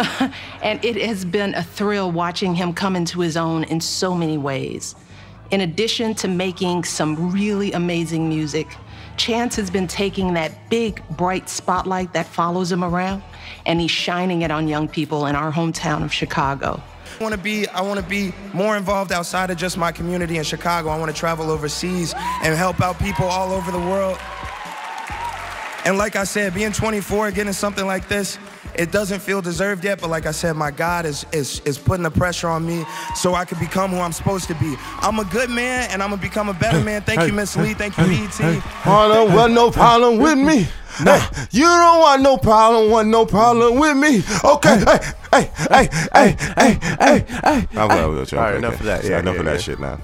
[0.62, 4.38] and it has been a thrill watching him come into his own in so many
[4.38, 4.94] ways.
[5.50, 8.66] In addition to making some really amazing music,
[9.18, 13.22] Chance has been taking that big, bright spotlight that follows him around
[13.66, 16.82] and he's shining it on young people in our hometown of Chicago.
[17.18, 20.36] I want to be I want to be more involved outside of just my community
[20.36, 20.88] in Chicago.
[20.88, 24.18] I want to travel overseas and help out people all over the world.
[25.84, 28.38] And like I said, being 24, getting something like this,
[28.76, 32.02] it doesn't feel deserved yet, but like I said, my God is is is putting
[32.04, 34.76] the pressure on me so I can become who I'm supposed to be.
[35.00, 37.02] I'm a good man and I'm gonna become a better man.
[37.02, 37.74] Thank you, Miss Lee.
[37.74, 38.60] Thank you, E BET.
[38.60, 40.66] Harlem, well, no problem with me.
[40.98, 41.20] Hey,
[41.50, 44.22] you don't want no problem, want no problem with me.
[44.44, 44.98] Okay, hey,
[45.32, 47.66] hey, hey, hey, hey, hey, hey.
[47.76, 48.38] I'm well with you.
[48.38, 48.80] All right, enough okay.
[48.80, 49.04] of that.
[49.04, 49.98] Yeah, Yeah, enough yeah, of that shit now.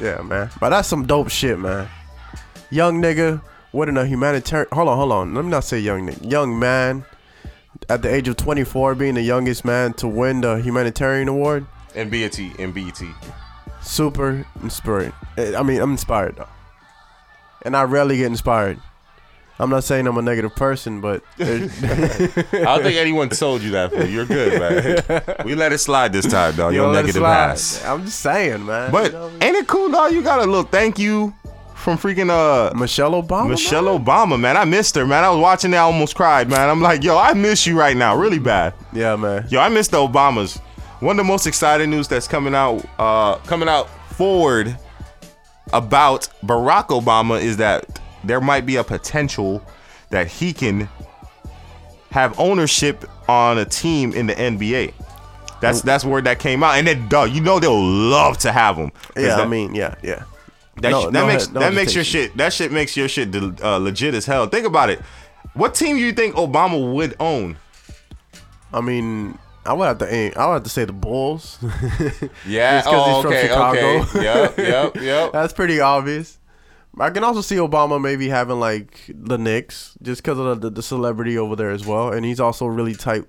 [0.00, 0.50] Yeah, man.
[0.58, 1.88] But that's some dope shit, man.
[2.70, 3.42] Young nigga
[3.72, 4.68] winning a humanitarian.
[4.72, 5.34] Hold on, hold on.
[5.34, 6.30] Let me not say young nigga.
[6.30, 7.04] Young man
[7.90, 11.66] at the age of 24 being the youngest man to win the humanitarian award.
[11.96, 13.02] And BET, and BET.
[13.82, 15.12] Super inspired.
[15.36, 16.48] Eh, I mean, I'm inspired though.
[17.62, 18.78] And I rarely get inspired.
[19.58, 24.08] I'm not saying I'm a negative person, but I don't think anyone told you that.
[24.08, 25.36] You're good, man.
[25.44, 26.72] We let it slide this time, dog.
[26.72, 27.84] You Your don't let it negative ass.
[27.84, 28.90] I'm just saying, man.
[28.92, 29.12] But
[29.42, 30.12] ain't it cool, dog?
[30.12, 31.34] You got a little thank you
[31.80, 33.50] from freaking uh Michelle Obama.
[33.50, 34.56] Michelle Obama, man.
[34.56, 35.24] I missed her, man.
[35.24, 36.68] I was watching that, I almost cried, man.
[36.68, 38.74] I'm like, yo, I miss you right now, really bad.
[38.92, 39.46] Yeah, man.
[39.48, 40.60] Yo, I miss the Obamas.
[41.00, 44.76] One of the most exciting news that's coming out, uh, coming out forward
[45.72, 49.64] about Barack Obama is that there might be a potential
[50.10, 50.88] that he can
[52.10, 54.92] have ownership on a team in the NBA.
[55.60, 58.76] That's that's where that came out, and then dog, you know they'll love to have
[58.76, 58.92] him.
[59.16, 60.24] Yeah, I mean, yeah, yeah.
[60.82, 63.08] That, No, sh- that no makes no that makes your shit that shit makes your
[63.08, 64.46] shit uh, legit as hell.
[64.46, 65.00] Think about it.
[65.54, 67.56] What team do you think Obama would own?
[68.72, 70.32] I mean, I would have to aim.
[70.36, 71.58] I would have to say the Bulls.
[72.46, 74.00] Yeah, Just 'cause oh, he's from okay, Chicago.
[74.02, 74.22] okay.
[74.24, 75.32] Yep, yep, yep.
[75.32, 76.38] That's pretty obvious.
[76.98, 80.82] I can also see Obama maybe having like the Knicks, just because of the, the
[80.82, 83.24] celebrity over there as well, and he's also really tight.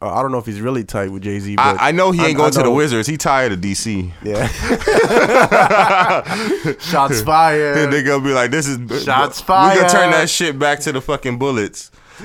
[0.00, 1.56] Uh, I don't know if he's really tight with Jay Z.
[1.56, 3.08] but I, I know he ain't going to the Wizards.
[3.08, 4.12] He tired of DC.
[4.22, 4.46] Yeah.
[6.78, 7.90] Shots fired.
[7.90, 10.92] they gonna be like, "This is Shots fired." We gonna turn that shit back to
[10.92, 11.90] the fucking Bullets."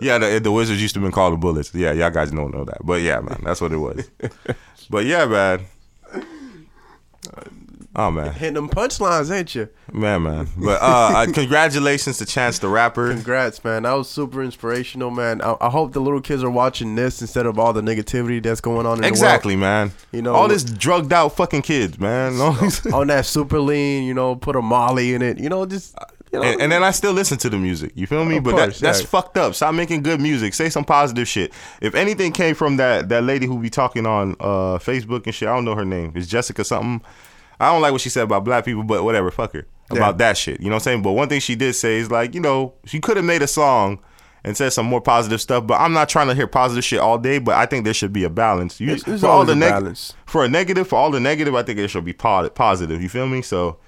[0.00, 1.72] yeah, the, the Wizards used to been called the Bullets.
[1.72, 4.10] Yeah, y'all guys don't know that, but yeah, man, that's what it was.
[4.90, 5.60] but yeah, man.
[7.94, 9.68] Oh man, Hitting them punchlines, ain't you?
[9.92, 10.48] man, man.
[10.56, 13.12] But uh, uh, congratulations to Chance the Rapper.
[13.12, 13.82] Congrats, man.
[13.82, 15.42] That was super inspirational, man.
[15.42, 18.62] I, I hope the little kids are watching this instead of all the negativity that's
[18.62, 19.86] going on in Exactly, the world.
[19.88, 20.08] Exactly, man.
[20.12, 22.32] You know, all this drugged out fucking kids, man.
[22.94, 25.94] On that super lean, you know, put a molly in it, you know, just
[26.32, 27.92] you know, and, and then I still listen to the music.
[27.94, 28.40] You feel me?
[28.40, 29.06] But that, that's yeah.
[29.06, 29.54] fucked up.
[29.54, 30.54] Stop making good music.
[30.54, 31.52] Say some positive shit.
[31.82, 35.48] If anything came from that that lady who be talking on uh, Facebook and shit,
[35.48, 36.12] I don't know her name.
[36.14, 37.06] It's Jessica something.
[37.62, 40.36] I don't like what she said about black people, but whatever, fuck her about that
[40.36, 40.60] shit.
[40.60, 41.02] You know what I'm saying?
[41.02, 43.46] But one thing she did say is like, you know, she could have made a
[43.46, 44.00] song
[44.44, 45.66] and said some more positive stuff.
[45.66, 47.38] But I'm not trying to hear positive shit all day.
[47.38, 48.80] But I think there should be a balance.
[48.80, 49.72] You, There's- there's for all the a neg-
[50.26, 53.00] for a negative, for all the negative, I think there should be positive.
[53.02, 53.42] You feel me?
[53.42, 53.78] So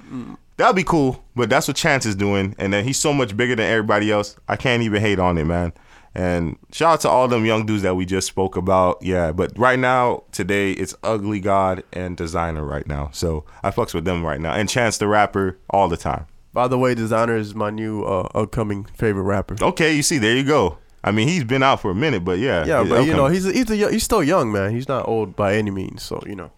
[0.57, 1.25] that'd be cool.
[1.35, 4.37] But that's what Chance is doing, and then he's so much bigger than everybody else.
[4.49, 5.72] I can't even hate on it, man.
[6.15, 8.99] And shout out to all them young dudes that we just spoke about.
[9.03, 13.11] Yeah, but right now, today, it's Ugly God and Desiigner right now.
[13.12, 14.53] So I fucks with them right now.
[14.53, 16.27] And Chance the Rapper all the time.
[16.53, 19.57] By the way, Desiigner is my new uh, upcoming favorite rapper.
[19.61, 20.79] Okay, you see, there you go.
[21.03, 22.65] I mean, he's been out for a minute, but yeah.
[22.65, 23.33] Yeah, but you know, upcoming.
[23.33, 24.71] he's he's a, he's still young, man.
[24.71, 26.53] He's not old by any means, so you know.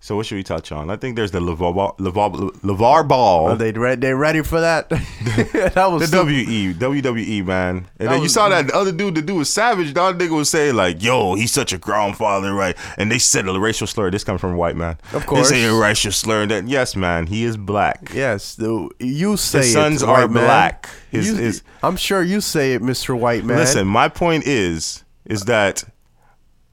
[0.00, 0.90] So what should we touch on?
[0.90, 3.48] I think there's the LaVar Ball- LaVar, LaVar Ball.
[3.48, 4.00] Are they ready?
[4.00, 4.88] They ready for that?
[4.90, 7.76] that was the E, WWE, WWE, man.
[7.76, 9.92] And That then you was- saw that the other dude, the dude was savage.
[9.94, 13.48] The other nigga was saying like, "Yo, he's such a grandfather, right?" And they said
[13.48, 14.10] a racial slur.
[14.12, 14.98] This comes from a white man.
[15.12, 15.50] Of course.
[15.50, 16.42] they say a racial slur.
[16.42, 18.12] And then yes, man, he is black.
[18.14, 20.88] Yes, the, you say His it, sons white are black.
[21.10, 23.18] His- You- his- I'm sure you say it, Mr.
[23.18, 23.58] White Man.
[23.58, 25.82] Listen, my point is, is that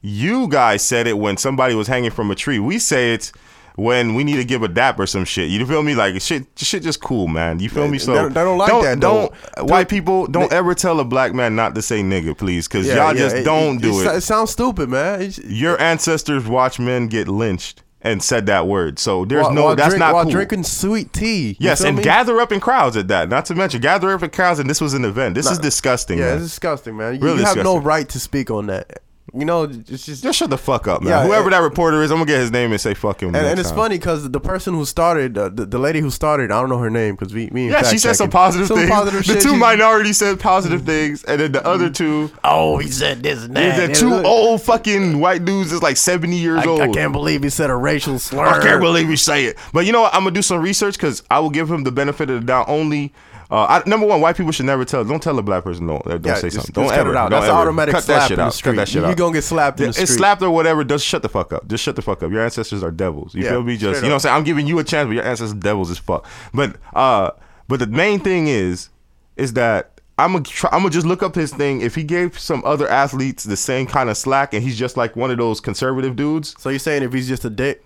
[0.05, 2.59] you guys said it when somebody was hanging from a tree.
[2.59, 3.31] We say it
[3.75, 5.49] when we need to give a dap or some shit.
[5.49, 5.95] You feel me?
[5.95, 7.59] Like shit, shit just cool, man.
[7.59, 7.97] You feel me?
[7.97, 9.63] So They don't- they don't like that, Don't though.
[9.65, 12.95] white people don't ever tell a black man not to say nigga, please, because Yeah,
[12.97, 14.21] y'all yeah, just it- don't it, do it, it.
[14.21, 15.21] Sounds stupid, man.
[15.23, 18.99] It's- Your ancestors watched men get lynched and said that word.
[18.99, 20.31] So there's while- no while that's drink- not while cool.
[20.31, 21.57] drinking sweet tea.
[21.59, 22.03] Yes, and me?
[22.03, 23.27] gather up in crowds at that.
[23.27, 25.33] Not to mention gather up in crowds, and this was an event.
[25.35, 26.19] This is disgusting.
[26.19, 26.35] Yeah, man.
[26.35, 27.15] it's disgusting, man.
[27.15, 28.99] You, Really you have no right to speak on that.
[29.33, 31.09] You know, it's just just shut the fuck up, man.
[31.09, 33.29] Yeah, Whoever and- that reporter is, I'm gonna get his name and say fuck him.
[33.29, 33.77] And, and it's time.
[33.79, 36.77] funny because the person who started, uh, the, the lady who started, I don't know
[36.77, 38.89] her name because we, me and Yeah, she said some positive Some things.
[38.91, 39.41] positive the shit.
[39.41, 42.29] two She- minorities said positive things, and then the other two.
[42.43, 43.87] Oh, he said this and Yeah, that.
[43.89, 46.81] the two old fucking white dudes is like 70 years I, old.
[46.81, 48.45] I can't believe he said a racial slur.
[48.45, 49.57] I can't believe he say it.
[49.73, 50.13] But you know what?
[50.13, 52.69] I'm gonna do some research because I will give him the benefit of the doubt.
[52.69, 53.11] Only
[53.51, 55.03] uh, I, number one, white people should never tell.
[55.03, 56.73] Don't tell a black person don't don't Yeah, say just- something.
[56.73, 57.11] Don't cut ever.
[57.11, 57.29] it out.
[57.29, 57.59] Don't That's ever.
[57.59, 58.53] automatic Cut slap that shit in the out.
[58.53, 58.71] street.
[58.71, 59.17] Cut that shit You- you out.
[59.17, 60.83] gonna get slapped in the It's slapped or whatever.
[60.83, 61.67] Just shut the fuck up.
[61.67, 62.31] Just shut the fuck up.
[62.31, 63.35] Your ancestors are devils.
[63.35, 63.77] You Yeah, feel me?
[63.77, 64.35] Just you know what I'm saying.
[64.35, 66.25] I'm giving you a chance, but your ancestors are devils as fuck.
[66.53, 67.31] But uh,
[67.67, 68.89] but the main thing is,
[69.37, 69.91] is that.
[70.17, 71.81] I'm gonna I'm gonna just look up his thing.
[71.81, 75.17] If he gave some other athletes the same kind of slack, and he's just like
[75.17, 76.55] one of those conservative dudes.
[76.57, 77.83] So you're saying if he's just a dick?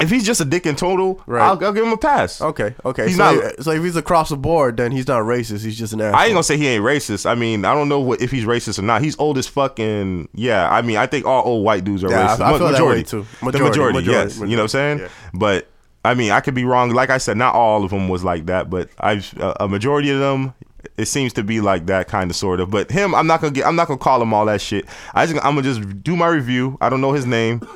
[0.00, 1.40] If he's just a dick in total, Right.
[1.42, 2.40] I'll, I'll give him a pass.
[2.40, 3.06] Okay, okay.
[3.06, 5.64] He's so, not- so if he's across the board, then he's not racist.
[5.64, 6.18] He's just an asshole.
[6.20, 7.26] I ain't gonna say he ain't racist.
[7.30, 9.02] I mean, I don't know what if he's racist or not.
[9.02, 10.68] He's old as fucking yeah.
[10.68, 12.40] I mean, I think all old white dudes are Yeah, I- racist.
[12.40, 13.26] I Ma- feel that majority way, too.
[13.40, 14.40] the Majority, majority, majority, yes.
[14.40, 14.98] You know what I'm saying?
[14.98, 15.08] yeah.
[15.32, 15.68] But
[16.04, 16.90] I mean, I could be wrong.
[16.90, 20.10] Like I said, not all of them was like that, but I've a a majority
[20.10, 20.54] of them.
[20.98, 22.70] It seems to be like that kind of sort of.
[22.70, 23.64] But him, I'm not gonna get.
[23.64, 24.86] I'm not gonna call him all that shit.
[25.14, 26.76] I just, I'm gonna just do my review.
[26.80, 27.66] I don't know his name,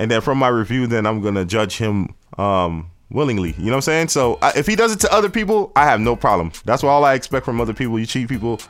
[0.00, 3.54] and then from my review, then I'm gonna judge him um willingly.
[3.58, 4.08] You know what I'm saying?
[4.08, 6.52] So I, if he does it to other people, I have no problem.
[6.64, 7.98] That's what all I expect from other people.
[7.98, 8.60] You cheat people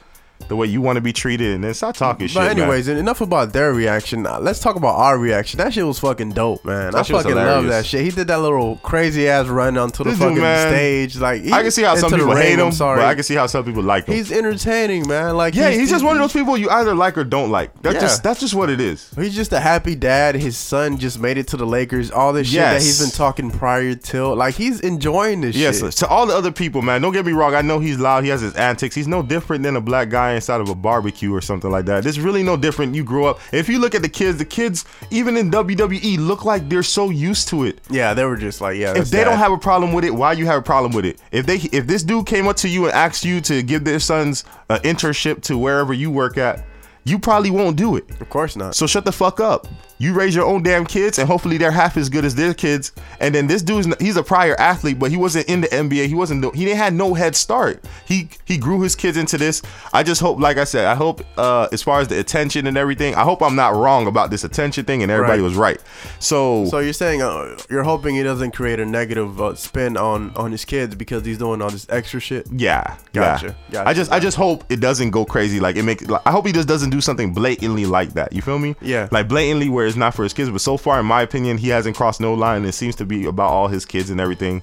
[0.48, 2.34] the way you want to be treated, and then stop talking shit.
[2.34, 2.58] But man.
[2.58, 4.22] anyways, enough about their reaction.
[4.22, 5.58] Now, let's talk about our reaction.
[5.58, 6.92] That shit was fucking dope, man.
[6.92, 8.04] That I fucking love that shit.
[8.04, 11.16] He did that little crazy ass run onto the This fucking man, stage.
[11.18, 12.98] Like he- I can see how some people hate ring, him, sorry.
[13.00, 14.14] but I can see how some people like him.
[14.14, 15.36] He's entertaining, man.
[15.36, 17.70] Like yeah, he's, just one of those people you either like or don't like.
[17.82, 18.00] That's Yeah.
[18.00, 19.10] just that's just what it is.
[19.16, 20.34] He's just a happy dad.
[20.34, 22.10] His son just made it to the Lakers.
[22.10, 25.62] All this shit that he's been talking prior to, like he's enjoying this shit.
[25.62, 25.92] Yes, shit.
[25.92, 27.00] to all the other people, man.
[27.00, 27.54] Don't get me wrong.
[27.54, 28.24] I know he's loud.
[28.24, 28.94] He has his antics.
[28.94, 32.06] He's no different than a black guy inside of a barbecue or something like that.
[32.06, 32.94] It's really no different.
[32.94, 33.40] You grow up.
[33.52, 37.10] If you look at the kids, the kids, even in WWE, look like they're so
[37.10, 37.80] used to it.
[37.90, 38.96] Yeah, they were just like, yeah.
[38.96, 41.20] if they don't have a problem with it, why you have a problem with it?
[41.32, 44.00] If they if this dude came up to you and asked you to give their
[44.00, 46.64] sons an internship to wherever you work at,
[47.04, 48.08] you probably won't do it.
[48.20, 48.74] Of course not.
[48.74, 49.66] So shut the fuck up.
[50.00, 52.90] You raise your own damn kids, and hopefully they're half as good as their kids.
[53.20, 56.06] And then this dude's he's a prior athlete, but he wasn't in the NBA.
[56.08, 56.42] He wasn't.
[56.56, 57.84] He didn't had no head start.
[58.06, 59.60] He he grew his kids into this.
[59.92, 62.78] I just hope, like I said, I hope uh, as far as the attention and
[62.78, 65.44] everything, I hope I'm not wrong about this attention thing, and everybody Right.
[65.44, 65.80] was right.
[66.18, 70.32] So So you're saying uh, you're hoping he doesn't create a negative uh, spin on
[70.34, 72.46] on his kids because he's doing all this extra shit.
[72.50, 73.52] Yeah, Gotcha, yeah.
[73.84, 75.60] gotcha, I just, I just hope it doesn't go crazy.
[75.60, 76.08] Like it make.
[76.08, 78.32] Like, I hope he just doesn't do something blatantly like that.
[78.32, 78.76] You feel me?
[78.80, 79.08] Yeah.
[79.10, 80.50] Like blatantly where it's not for his kids.
[80.50, 82.64] But so far, in my opinion, he hasn't crossed no line.
[82.64, 84.62] It seems to be about all his kids and everything.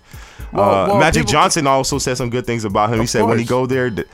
[0.51, 2.99] Well- uh, well, Magic people- Johnson also said some good things about him.
[3.01, 4.05] he said when he go there, the,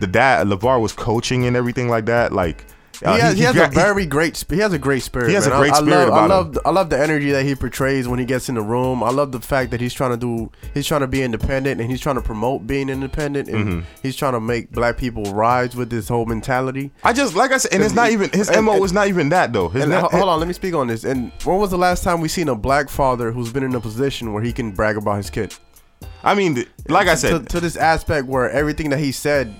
[0.00, 2.32] the dad LaVar was coaching and everything like that.
[2.32, 2.66] Like
[3.00, 4.44] He has, he, has gra- a very great.
[4.48, 5.28] He has a great spirit.
[5.28, 6.52] He has a great I, spirit I love, I love.
[6.54, 9.02] the- I love the energy that he portrays when he gets in the room.
[9.02, 10.50] I love the fact that he's trying to do.
[10.74, 13.84] He's trying to be independent and he's trying to promote being independent and Mhm.
[14.02, 16.92] he's trying to make black people rise with this whole mentality.
[17.02, 19.08] I just like I said, and it's not even his And- mo and- is not
[19.08, 19.68] even that though.
[19.68, 21.04] His ne- hold on, let me speak on this.
[21.04, 23.80] And when was the last time we seen a black father who's been in a
[23.80, 25.54] position where he can brag about his kid?
[26.22, 29.52] I mean, like I said, to, to this aspect where everything that he said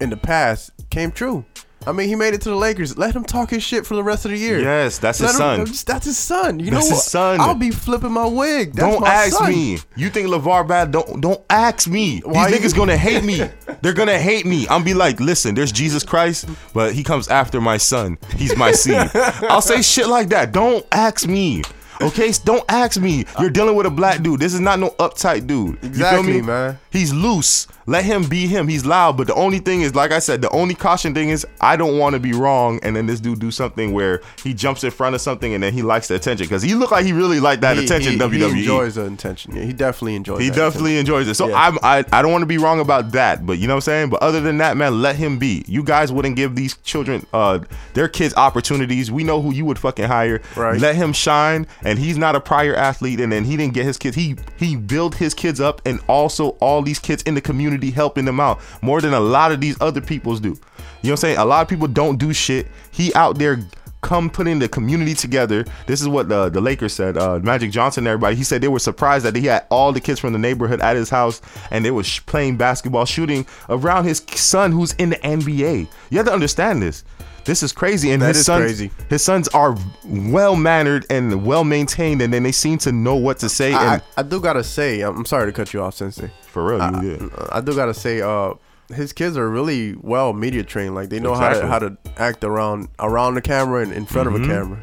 [0.00, 1.44] in the past came true.
[1.86, 2.96] I mean, he made it to the Lakers.
[2.96, 4.60] Let him talk his shit for the rest of the year.
[4.60, 5.58] Yes, that's his him- son.
[5.86, 6.58] That's his son.
[6.60, 7.02] You That's know his what?
[7.02, 7.40] son.
[7.40, 8.72] I'll be flipping my wig.
[8.74, 9.50] That's don't my ask son.
[9.52, 9.78] me.
[9.96, 10.90] You think LaVar bad?
[10.92, 12.20] Don't don't ask me.
[12.20, 13.48] Why These you- niggas gonna hate me.
[13.82, 14.66] They're gonna hate me.
[14.68, 18.16] I'm be like, listen, there's Jesus Christ, but he comes after my son.
[18.36, 18.96] He's my seed.
[19.14, 20.52] I'll say shit like that.
[20.52, 21.62] Don't ask me.
[22.00, 23.24] Okay, don't ask me.
[23.40, 24.40] You're dealing with a black dude.
[24.40, 25.78] This is not no uptight dude.
[25.82, 26.46] You Exactly, feel me?
[26.46, 26.78] man.
[26.90, 27.66] He's loose.
[27.86, 28.66] Let him be him.
[28.66, 31.46] He's loud, but the only thing is, like I said, the only caution thing is
[31.60, 34.84] I don't want to be wrong, and then this dude do something where he jumps
[34.84, 37.12] in front of something, and then he likes the attention because he look like he
[37.12, 38.12] really like that He- attention.
[38.14, 38.54] he, WWE.
[38.54, 39.54] He enjoys the attention.
[39.54, 40.40] Yeah, he definitely enjoys.
[40.40, 40.44] It.
[40.44, 41.14] He definitely attention.
[41.14, 41.34] enjoys it.
[41.34, 41.56] So Yeah.
[41.66, 43.92] I'm, I I don't want to be wrong about that, but you know what I'm
[43.92, 44.08] saying.
[44.10, 45.62] But other than that, man, let him be.
[45.68, 47.58] You guys wouldn't give these children, uh,
[47.92, 49.10] their kids opportunities.
[49.12, 50.40] We know who you would fucking hire.
[50.56, 50.80] Right.
[50.80, 51.66] Let him shine.
[51.82, 54.16] And he's not a prior athlete, and then he didn't get his kids.
[54.16, 58.24] He he built his kids up, and also all these kids in the community helping
[58.24, 60.48] them out more than a lot of these other people's do.
[60.48, 60.58] You know
[61.02, 61.38] what I'm saying?
[61.38, 62.66] A lot of people don't do shit.
[62.90, 63.58] He out there
[64.04, 65.64] come putting the community together.
[65.86, 67.16] This is what the the Lakers said.
[67.16, 68.36] Uh, Magic Johnson, and everybody.
[68.36, 70.94] He said they were surprised that he had all the kids from the neighborhood at
[70.94, 71.40] his house,
[71.70, 75.88] and they were sh- playing basketball, shooting around his son who's in the NBA.
[76.10, 77.02] You have to understand this.
[77.44, 78.90] This is crazy, and That his is sons, crazy.
[79.10, 83.38] his sons are well mannered and well maintained, and then they seem to know what
[83.40, 83.72] to say.
[83.74, 86.30] I, and I, I do gotta say, I'm sorry to cut you off, Sensei.
[86.46, 87.56] For real, you I.
[87.56, 88.54] I, I do gotta say, uh,
[88.94, 90.94] his kids are really well media trained.
[90.94, 91.68] Like they know Exactly.
[91.68, 94.44] how to how to act around around the camera and in front of Mhm.
[94.44, 94.78] a camera.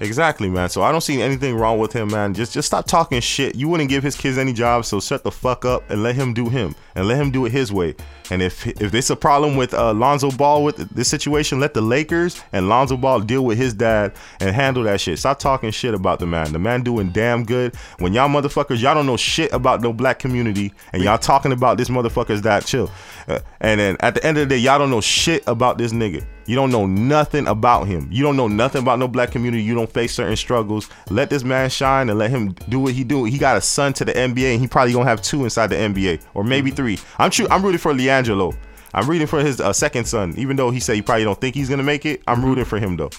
[0.00, 0.68] Exactly, man.
[0.68, 2.34] So I don't see anything wrong with him, man.
[2.34, 3.54] Just just stop talking shit.
[3.54, 6.34] You wouldn't give his kids any jobs, so shut the fuck up and let him
[6.34, 7.94] do him and let him do it his way.
[8.30, 11.80] And if if it's a problem with uh, Lonzo Ball with this situation, let the
[11.80, 15.18] Lakers and Lonzo Ball deal with his dad and handle that shit.
[15.20, 16.52] Stop talking shit about the man.
[16.52, 17.76] The man doing damn good.
[17.98, 21.78] When y'all motherfuckers, y'all don't know shit about no black community, and y'all talking about
[21.78, 22.66] this motherfucker's dad.
[22.66, 22.90] Chill.
[23.28, 25.92] Uh, and then at the end of the day, y'all don't know shit about this
[25.92, 26.26] nigga.
[26.46, 28.08] You don't know nothing about him.
[28.10, 29.62] You don't know nothing about no black community.
[29.62, 30.88] You don't face certain struggles.
[31.10, 33.24] Let this man shine and let him do what he do.
[33.24, 35.76] He got a son to the NBA, and he probably gonna have two inside the
[35.76, 36.98] NBA, or maybe three.
[37.18, 37.46] I'm true.
[37.50, 38.56] I'm rooting for LiAngelo.
[38.92, 41.54] I'm rooting for his uh, second son, even though he said he probably don't think
[41.54, 42.22] he's gonna make it.
[42.26, 43.10] I'm rooting for him though.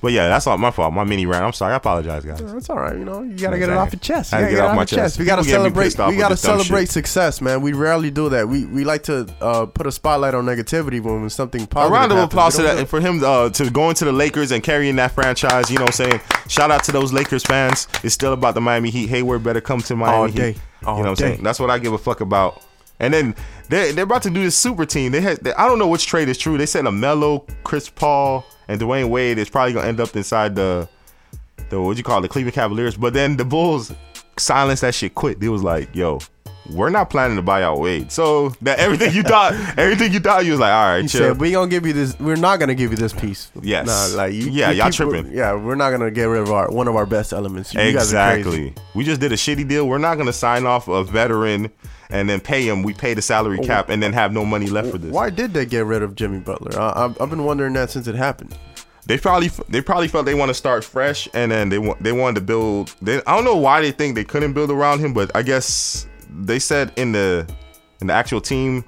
[0.00, 0.94] But yeah, that's all my fault.
[0.94, 1.44] My mini rant.
[1.44, 1.74] I'm sorry.
[1.74, 2.40] I apologize, guys.
[2.40, 2.96] That's all right.
[2.96, 4.32] You know, you gotta get it off your chest.
[4.32, 5.18] You I gotta get it off my chest.
[5.18, 5.98] We gotta People celebrate.
[6.08, 7.60] We gotta celebrate success, man.
[7.60, 8.48] We rarely do that.
[8.48, 11.92] We we like to uh, put a spotlight on negativity when something positive.
[11.92, 14.52] A round of applause to that and for him uh, to go into the Lakers
[14.52, 15.70] and carrying that franchise.
[15.70, 16.20] You know what I'm saying?
[16.48, 17.86] Shout out to those Lakers fans.
[18.02, 19.08] It's still about the Miami Heat.
[19.08, 20.36] Hayward better come to Miami All Heat.
[20.36, 20.56] day.
[20.84, 21.42] All you know what I'm saying?
[21.42, 22.62] That's what I give a fuck about.
[23.00, 23.34] And then
[23.68, 25.10] they they're about to do this super team.
[25.12, 26.56] They had they, I don't know which trade is true.
[26.58, 30.54] They said a Melo, Chris Paul, and Dwyane Wade is probably gonna end up inside
[30.54, 30.88] the
[31.70, 32.96] the what you call it, the Cleveland Cavaliers.
[32.96, 33.92] But then the Bulls
[34.38, 35.40] silenced that shit quick.
[35.40, 36.20] They was like, yo.
[36.68, 40.44] We're not planning to buy out Wade, so that everything you thought, everything you thought,
[40.44, 41.20] you was like, all right, chill.
[41.32, 42.16] said, "We gonna give you this.
[42.20, 43.50] We're not gonna give you this piece.
[43.60, 43.86] Yes.
[43.86, 45.32] Nah, like you, Yeah, you y'all keep- tripping.
[45.32, 47.74] Yeah, we're not gonna get rid of our one of our best elements.
[47.74, 48.48] You guys are crazy.
[48.68, 48.74] Exactly.
[48.94, 49.88] We just did a shitty deal.
[49.88, 51.72] We're not gonna sign off a veteran
[52.10, 52.82] and then pay him.
[52.82, 55.12] We pay the salary cap and then have no money left for this.
[55.12, 56.78] Why did they get rid of Jimmy Butler?
[56.78, 58.56] I, I've, I've been wondering that since it happened.
[59.06, 62.12] They probably they probably felt they want to start fresh and then they want they
[62.12, 62.94] wanted to build.
[63.02, 66.06] They, I don't know why they think they couldn't build around him, but I guess
[66.28, 67.46] they said in the
[68.00, 68.84] in the actual team,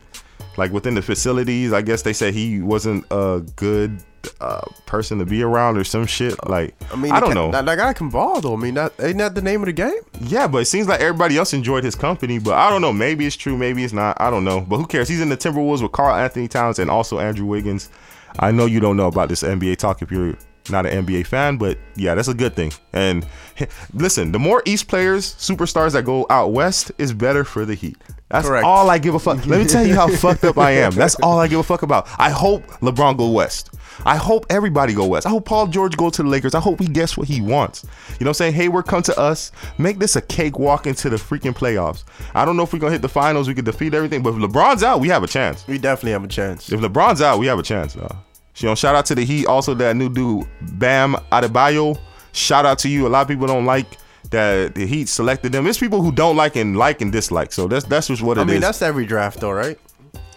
[0.57, 4.03] like within the facilities, I guess they said he wasn't a good
[4.41, 6.35] uh, person to be around or some shit.
[6.49, 7.51] Like I mean, I don't know.
[7.51, 8.55] That, that guy can ball though.
[8.55, 10.01] I mean, that ain't that the name of the game?
[10.21, 12.39] Yeah, but it seems like everybody else enjoyed his company.
[12.39, 12.93] But I don't know.
[12.93, 13.57] Maybe it's true.
[13.57, 14.21] Maybe it's not.
[14.21, 14.61] I don't know.
[14.61, 15.09] But who cares?
[15.09, 17.91] He's in the Timberwolves with Karl-Anthony Towns and also Andrew Wiggins.
[18.39, 20.37] I know you don't know about this NBA talk if you're
[20.71, 22.73] not an NBA fan, but yeah, that's a good thing.
[22.93, 23.27] And
[23.95, 27.97] listen, the more East players, superstars that go out west is better for the Heat.
[28.33, 28.65] That's Correct.
[28.65, 29.47] all I give a fuck.
[29.47, 30.93] Let me tell you how fucked up I am.
[30.93, 32.09] That's all I give a fuck about.
[32.19, 33.71] I hope LeBron go west.
[34.07, 35.27] I hope everybody go west.
[35.27, 36.55] I hope Paul George go to the Lakers.
[36.55, 37.85] I hope he gets what he wants.
[37.85, 38.55] You know what I'm saying?
[38.55, 39.53] Hayward come to us.
[39.77, 42.05] Make this a cakewalk into the freaking playoffs.
[42.35, 43.49] I don't know if we're gonna hit the finals.
[43.49, 45.67] We could defeat everything, but if LeBron's out, we have a chance.
[45.69, 46.73] We definitely have a chance.
[46.73, 47.97] If LeBron's out, we have a chance.
[47.97, 48.17] Uh,
[48.57, 49.47] you know, shout out to the Heat.
[49.47, 51.99] Also, that new dude Bam Adebayo.
[52.33, 53.07] Shout out to you.
[53.07, 53.99] A lot of people don't like
[54.31, 55.67] that the Heat selected them.
[55.67, 57.53] It's people who don't like and like and dislike.
[57.53, 58.51] So that's that's just what it I is.
[58.51, 59.79] mean, that's every draft though, right?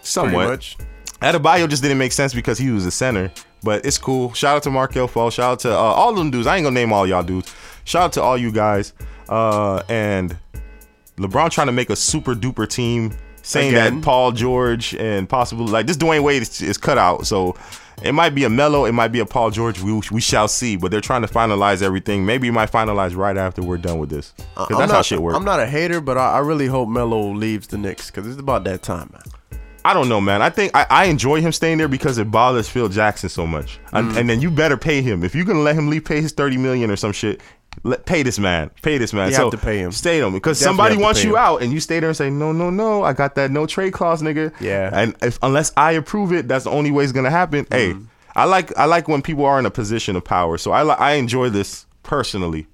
[0.02, 0.48] Somewhat.
[0.50, 0.78] Much.
[1.22, 3.32] Adebayo just didn't make sense because he was a center,
[3.64, 4.34] but it's cool.
[4.34, 5.34] Shout out to Markelle Fultz.
[5.34, 6.46] Shout out to uh, all them dudes.
[6.46, 7.54] I ain't gonna name all y'all dudes.
[7.86, 8.94] Shout out to all you guys.
[9.30, 10.38] Uh, and
[11.18, 13.96] LeBron trying to make a super duper team, saying Again.
[13.96, 17.26] that Paul George and possibly like this Dwyane Wade is, is cut out.
[17.26, 17.56] So
[18.04, 19.82] it might be a Melo, it might be a Paul George.
[19.82, 20.76] We we shall see.
[20.76, 22.26] But they're trying to finalize everything.
[22.26, 24.34] Maybe it might finalize right after we're done with this.
[24.56, 25.36] 'Cause I'm that's not, how shit works.
[25.38, 28.39] I'm not a hater, but I, I really hope Melo leaves the Knicks because it's
[28.39, 29.60] about that time, man.
[29.84, 30.41] I don't know, man.
[30.41, 33.80] I think I, I enjoy him staying there because it bothers Phil Jackson so much.
[33.93, 34.18] And- Mm.
[34.18, 35.24] And, then you better pay him.
[35.24, 37.39] If you're gonna let him leave, pay his thirty million or some shit.
[37.84, 38.71] Let, pay this man.
[38.82, 39.30] Pay this man.
[39.30, 39.91] You so have to pay him.
[39.91, 41.38] Stay him because somebody wants you him.
[41.38, 43.03] out, and you stay there and say, no, no, no.
[43.03, 44.53] I got that no trade clause, nigga.
[44.59, 44.89] Yeah.
[44.93, 47.65] And if unless I approve it, that's the only way it's gonna happen.
[47.65, 47.99] Mm-hmm.
[48.01, 48.05] Hey,
[48.36, 50.57] I like I like when people are in a position of power.
[50.57, 52.67] So I li- I enjoy this personally.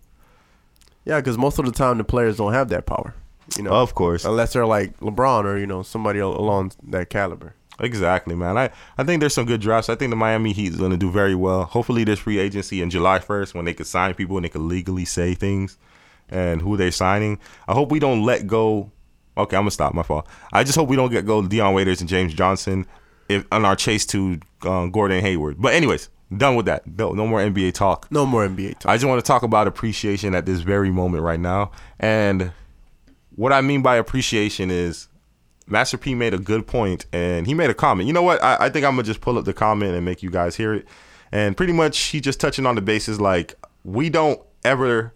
[1.05, 3.13] Yeah, because most of the time the players don't have that power.
[3.57, 4.23] You know, Of course.
[4.23, 7.53] unless they're like LeBron or you know somebody along that caliber.
[7.80, 8.57] Exactly, man.
[8.57, 9.89] I, I think there's some good drafts.
[9.89, 11.63] I think the Miami Heat is going to do very well.
[11.63, 14.61] Hopefully, there's free agency in July 1st when they could sign people and they could
[14.61, 15.78] legally say things
[16.30, 17.39] and who they're signing.
[17.67, 18.91] I hope we don't let go.
[19.38, 19.93] Okay, I'm gonna stop.
[19.93, 20.28] My fault.
[20.53, 22.86] I just hope we don't get go Dion Waiters and James Johnson
[23.30, 25.61] if on our chase to um, Gordon Hayward.
[25.61, 26.86] But anyways, done with that.
[26.86, 28.07] No, no more NBA talk.
[28.11, 28.91] No more NBA talk.
[28.91, 31.72] I just want to talk about appreciation at this very moment right now.
[31.99, 32.51] And
[33.36, 35.07] what I mean by appreciation is
[35.72, 38.05] Master P made a good point and he made a comment.
[38.07, 38.43] You know what?
[38.43, 40.74] I, I think I'm gonna just pull up the comment and make you guys hear
[40.74, 40.88] it.
[41.32, 45.13] And pretty much he just touching on the bases like we don't ever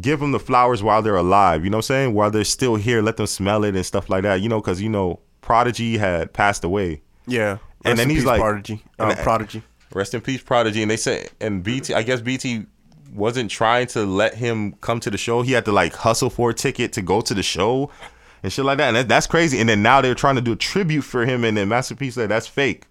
[0.00, 1.64] give them the flowers while they're alive.
[1.64, 2.14] You know what I'm saying?
[2.14, 4.40] While they're still here, let them smell it and stuff like that.
[4.40, 7.02] You know, because you know Prodigy had passed away.
[7.26, 7.58] Yeah.
[7.84, 8.82] and then he's peace, like Prodigy.
[8.98, 9.62] and- Uh, Prodigy.
[9.92, 10.82] Rest in peace, Prodigy.
[10.82, 12.66] And they say, and BT, I guess BT
[13.12, 15.42] wasn't trying to let him come to the show.
[15.42, 17.90] He had to like hustle for a ticket to go to the show
[18.42, 18.88] and shit like that.
[18.88, 19.58] And that, that's crazy.
[19.60, 21.44] And then now they're trying to do a tribute for him.
[21.44, 22.84] And then Master P said that's fake.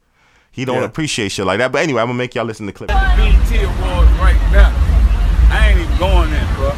[0.52, 0.86] He don't Yeah.
[0.86, 1.72] appreciate shit like that.
[1.72, 2.90] But anyway, I'm gonna make y'all listen to the clip.
[2.90, 4.74] BET Awards right now.
[5.52, 6.70] I ain't even going there, bro.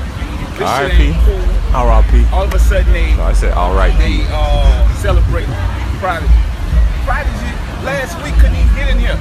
[0.59, 1.03] This shit R.I.P.
[1.03, 1.76] ain't cool.
[1.76, 2.26] R.I.P.
[2.32, 3.97] All of a sudden they No, I said all right.
[3.97, 5.47] they uh celebrate
[5.99, 6.32] Prodigy.
[7.07, 7.51] Prodigy
[7.88, 9.17] last week couldn't even get in here.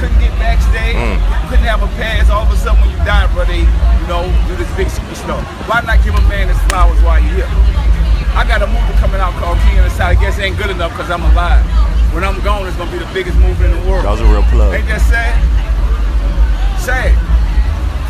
[0.00, 0.96] Couldn't get backstage.
[0.96, 1.20] Mm.
[1.48, 2.28] Couldn't have a pass.
[2.30, 5.38] All of a sudden when you die, bro, they you know you're this big superstar.
[5.68, 7.50] Why not give a man his flowers while you're here?
[8.34, 10.10] I got a movie coming out called King of the South.
[10.10, 11.62] I guess it ain't good enough because I'm alive.
[12.10, 14.02] When I'm gone, it's gonna be the biggest movie in the world.
[14.02, 14.74] That was a real plug.
[14.74, 15.34] Ain't that sad?
[16.82, 17.14] Sad.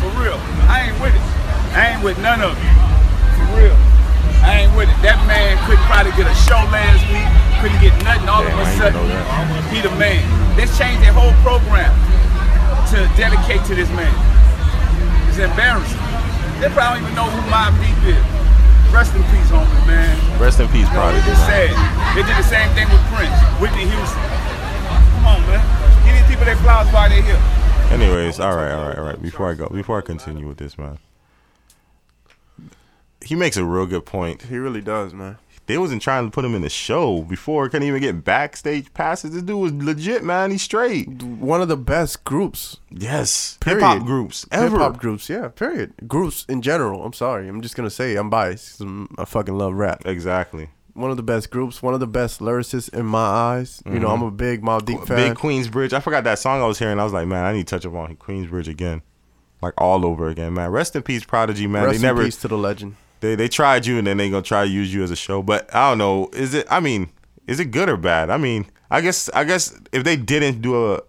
[0.01, 0.37] For real.
[0.65, 1.25] I ain't with it.
[1.77, 2.73] I ain't with none of it.
[3.37, 3.77] For real.
[4.41, 4.97] I ain't with it.
[5.05, 7.29] That man couldn't probably get a show last week.
[7.61, 8.29] Couldn't get nothing.
[8.29, 9.01] All Damn, of a sudden,
[9.73, 10.25] he the man.
[10.57, 11.93] Let's change their whole program
[12.93, 14.13] to dedicate to this man.
[15.29, 16.01] It's embarrassing.
[16.61, 18.25] They probably don't even know who Mobb Deep is.
[18.93, 20.39] Rest in peace, homie, man.
[20.41, 21.29] Rest in peace, You know, Prodigy.
[21.29, 21.69] It's man.
[21.69, 22.15] sad.
[22.15, 24.21] They did the same thing with Prince, Whitney Houston.
[25.15, 25.61] Come on, man.
[26.05, 27.41] Give these people their flowers while they're here.
[27.91, 29.21] Anyways, all right, all right, all right.
[29.21, 30.97] Before I go, before I continue with this, man,
[33.23, 34.43] he makes a real good point.
[34.43, 35.37] He really does, man.
[35.67, 37.67] They wasn't trying to put him in the show before.
[37.69, 39.31] Couldn't even get backstage passes.
[39.31, 40.51] This dude was legit, man.
[40.51, 41.23] He's straight.
[41.23, 42.77] One of the best groups.
[42.91, 44.69] Yes, hip hop groups ever.
[44.69, 45.47] Hip hop groups, yeah.
[45.47, 45.93] Period.
[46.07, 47.03] Groups in general.
[47.03, 47.47] I'm sorry.
[47.47, 48.81] I'm just gonna say I'm biased.
[49.17, 50.03] I fucking love rap.
[50.05, 50.69] Exactly.
[50.93, 51.81] One of the best groups.
[51.83, 53.81] One of the best lyricists in my eyes.
[53.85, 54.13] You know, Mhm.
[54.13, 55.17] I'm a big Mobb Deep fan.
[55.17, 55.91] Big Queensbridge.
[55.93, 56.99] I forgot that song I was hearing.
[56.99, 59.01] I was like, man, I need to touch up on Queensbridge again,
[59.61, 60.69] like all over again, man.
[60.69, 61.83] Rest in peace, Prodigy, man.
[61.83, 62.95] Rest they in never peace to the legend.
[63.25, 65.41] They they tried you and then they gonna try to use you as a show.
[65.41, 66.29] But I don't know.
[66.33, 66.67] Is it?
[66.69, 67.09] I mean,
[67.47, 68.29] is it good or bad?
[68.29, 71.01] I mean, I guess I guess if they didn't do a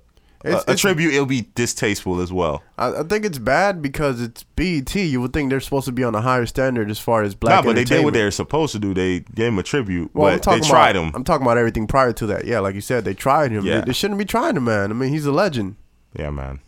[0.44, 2.62] a, It's- a it's- tribute, it'll be distasteful as well.
[2.78, 4.94] I, I think it's bad because it's BET.
[4.94, 7.64] You would think they're supposed to be on a higher standard as far as black.
[7.64, 8.92] nah, but they did what they're supposed to do.
[8.94, 11.12] They gave him a tribute, Well, but they tried about, him.
[11.16, 12.44] I'm talking about everything prior to that.
[12.44, 13.64] Yeah, like you said, they tried him.
[13.64, 13.80] Yeah.
[13.80, 14.90] They, they shouldn't be trying him, man.
[14.90, 15.76] I mean, he's a legend.
[16.16, 16.60] Yeah, man.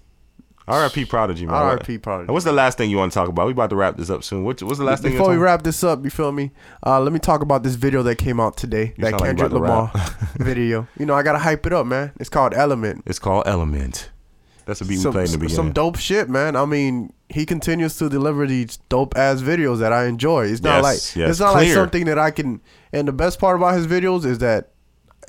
[0.68, 1.06] R.I.P.
[1.06, 1.54] Prodigy, man.
[1.54, 1.98] R.I.P.
[1.98, 2.32] Prodigy.
[2.32, 3.46] What's the last thing you want to talk about?
[3.46, 4.44] We about to wrap this up soon.
[4.44, 5.12] What, what's the last thing?
[5.12, 6.50] you Before we wrap this up, you feel me?
[6.84, 8.94] Uh, let me talk about this video that came out today.
[8.96, 9.90] You that sound like Kendrick Lamar
[10.36, 10.86] video.
[10.98, 12.12] You know, I gotta hype it up, man.
[12.20, 13.04] It's called Element.
[13.06, 14.10] It's called Element.
[14.66, 15.56] That's a beat some, we played in the beginning.
[15.56, 16.54] Some dope shit, man.
[16.54, 20.46] I mean, he continues to deliver these dope ass videos that I enjoy.
[20.46, 22.60] It's not Yes, like yes, it's not like something that I can.
[22.92, 24.72] And the best part about his videos is that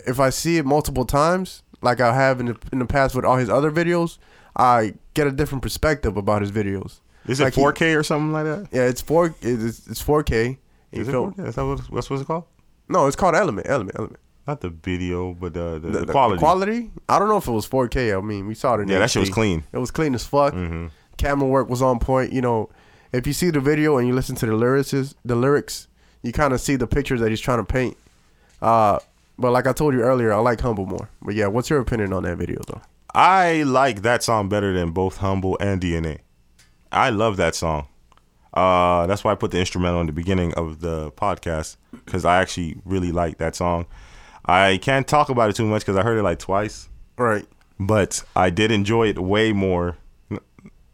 [0.05, 3.23] if I see it multiple times, like I have in the in the past with
[3.23, 4.17] all his other videos,
[4.59, 6.99] I get a different perspective about his videos.
[7.27, 8.67] Is it Like he- 4K or something like that?
[8.71, 9.33] Yeah, it's four.
[9.41, 10.57] It's, it's 4K.
[10.91, 11.47] Is it feel- 4K?
[11.47, 12.45] Is that what, what's what's it called?
[12.87, 13.67] No, it's called Element.
[13.69, 13.95] Element.
[13.97, 14.19] Element.
[14.47, 16.39] Not the video, but the, the, The, the quality.
[16.39, 16.91] quality?
[17.07, 18.17] I don't know if it was 4K.
[18.17, 19.63] I mean, we saw it in Yeah, that shit was clean.
[19.71, 20.53] It was clean as fuck.
[20.55, 20.87] Mm-hmm.
[21.17, 22.33] Camera work was on point.
[22.33, 22.69] You know,
[23.13, 24.91] if you see the video and you listen to the lyrics,
[25.23, 25.87] the lyrics,
[26.23, 27.95] you kind of see the pictures that he's trying to paint.
[28.61, 28.97] Uh,
[29.37, 31.09] but like I told you earlier, I like Humble more.
[31.21, 32.81] But yeah, what's your opinion on that video though?
[33.13, 36.19] I like that song better than both Humble and DNA.
[36.91, 37.87] I love that song.
[38.53, 42.41] Uh, that's why I put the instrumental in the beginning of the podcast because I
[42.41, 43.85] actually really like that song.
[44.45, 46.89] I can't talk about it too much because I heard it like twice.
[47.17, 47.45] Right.
[47.79, 49.97] But I did enjoy it way more,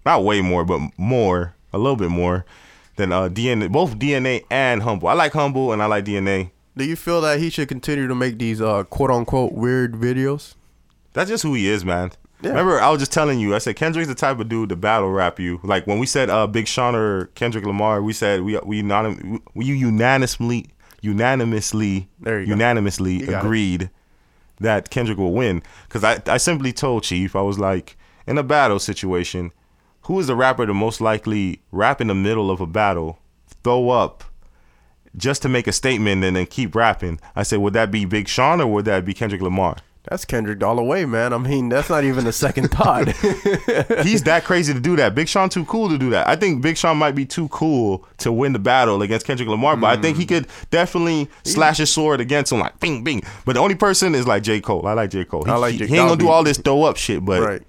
[0.05, 2.45] not way more, but more, a little bit more
[2.97, 3.71] than uh DNA.
[3.71, 5.07] Both DNA and Humble.
[5.07, 6.51] I like Humble and I like DNA.
[6.77, 10.55] Do you feel that he should continue to make these uh, quote unquote weird videos?
[11.15, 12.11] That's just who he is, man.
[12.41, 12.49] Yeah.
[12.49, 13.55] Remember, I was just telling you.
[13.55, 15.61] I said Kendrick's the type of dude to battle rap you.
[15.63, 19.41] Like when we said uh, Big Sean or Kendrick Lamar, we said we we unanim-
[19.53, 20.67] we unanimously
[21.01, 23.29] unanimously unanimously it.
[23.29, 23.89] agreed
[24.59, 25.63] that Kendrick will win.
[25.87, 27.97] Because I I simply told Chief I was like
[28.27, 29.53] in a battle situation,
[30.01, 33.19] who is the rapper to most likely rap in the middle of a battle,
[33.63, 34.25] throw up
[35.15, 37.21] just to make a statement and then keep rapping?
[37.37, 39.77] I said, would that be Big Sean or would that be Kendrick Lamar?
[40.09, 41.33] That's Kendrick all the way, man.
[41.33, 43.07] I mean, that's not even a second thought.
[44.03, 45.15] He's that crazy to do that.
[45.15, 46.27] Big Sean too cool to do that.
[46.27, 49.75] I think Big Sean might be too cool to win the battle against Kendrick Lamar,
[49.77, 50.19] but I think Mm.
[50.19, 53.23] he could definitely slash his sword against him like bing bing.
[53.45, 54.61] But the only person is like J.
[54.61, 54.85] Cole.
[54.85, 55.25] I like J.
[55.25, 55.43] Cole.
[55.43, 57.61] He, I like J- he ain't gonna do all this throw up shit, but Right.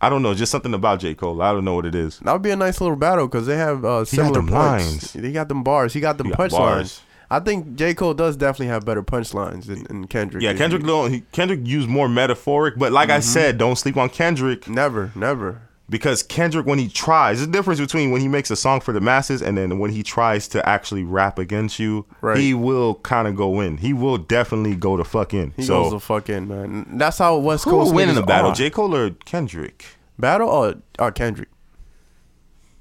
[0.00, 1.14] I don't know, just something about J.
[1.14, 1.42] Cole.
[1.42, 2.18] I don't know what it is.
[2.20, 4.52] That would be a nice little battle because they have uh, He got similar points.
[4.52, 5.12] lines.
[5.14, 5.92] He got them bars.
[5.92, 6.76] He got them He got punch bars.
[6.76, 7.00] lines.
[7.30, 7.92] I think J.
[7.94, 10.42] Cole does definitely have better punchlines than, than Kendrick.
[10.42, 13.22] Yeah, Kendrick don't he, Kendrick used more metaphoric, but like I Mhm.
[13.22, 14.66] said, don't sleep on Kendrick.
[14.68, 15.60] Never, never.
[15.90, 18.92] Because Kendrick, when he tries, there's a difference between when he makes a song for
[18.92, 22.04] the masses and then when he tries to actually rap against you.
[22.20, 22.36] Right.
[22.38, 23.78] He will kind of go in.
[23.78, 25.52] He will definitely go to fuck in.
[25.56, 26.98] He so goes the fuck in, man.
[26.98, 28.54] That's how West who Coast will win in the battle, are.
[28.54, 29.84] J Cole or Kendrick?
[30.18, 31.48] Battle or uh, Kendrick?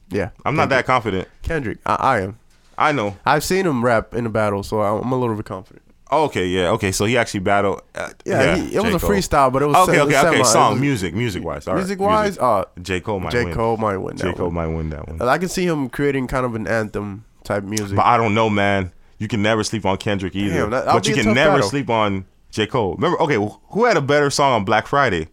[0.10, 1.28] Yeah, I'm not that confident.
[1.44, 2.40] Kendrick, I, I am.
[2.78, 3.18] I know.
[3.26, 5.84] I've seen him rap in a battle, so I'm a little bit confident.
[6.12, 6.92] Okay, yeah, okay.
[6.94, 7.82] So he actually battled.
[7.94, 8.96] Uh, Yeah, he- it was J.
[8.96, 9.10] a Cole.
[9.10, 10.32] freestyle, but it was okay, se- okay, okay.
[10.32, 11.68] semi- Song, was- music, music wise.
[11.68, 12.42] All right, Music-wise, music.
[12.44, 13.44] uh, J Cole might J.
[13.46, 13.54] win.
[13.54, 14.54] Cole might win that J Cole one.
[14.54, 15.22] might win that one.
[15.28, 17.98] I can see him creating kind of an anthem type music.
[17.98, 18.92] But I don't know, man.
[19.18, 20.62] You can never sleep on Kendrick either.
[20.62, 21.70] Damn, that- but you can never battle.
[21.70, 22.68] sleep on J.
[22.68, 22.94] Cole.
[22.96, 23.36] Remember, okay,
[23.72, 25.28] who had a better song on Black Friday?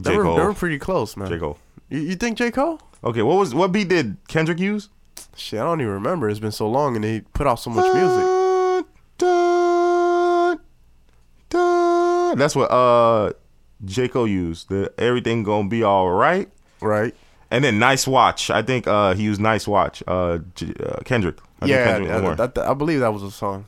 [0.00, 0.16] J.
[0.16, 0.36] Cole.
[0.36, 1.28] they were pretty close, man.
[1.28, 1.38] J.
[1.38, 1.58] Cole.
[1.88, 2.50] You, you think J.
[2.50, 2.80] Cole?
[3.04, 4.88] Okay, what was what beat did Kendrick use?
[5.36, 6.28] Shit, I don't even remember.
[6.30, 8.86] It's been so long, and he put out so much music.
[12.36, 13.32] That's what uh
[13.84, 14.08] J.
[14.08, 14.68] Cole used.
[14.68, 16.48] The everything gonna be all right.
[16.80, 17.14] Right.
[17.50, 18.50] And then Nice Watch.
[18.50, 20.02] I think uh he used Nice Watch.
[20.06, 21.38] Uh, J- uh Kendrick.
[21.60, 23.66] I yeah, Kendrick I, I believe that was a song.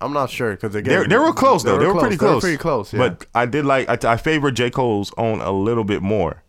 [0.00, 1.76] I'm not sure because They, they were close though.
[1.78, 2.42] They were, pretty They were close.
[2.42, 2.92] pretty close.
[2.92, 2.98] Yeah.
[3.00, 6.42] But I did like I, I favor J Cole's own a little bit more.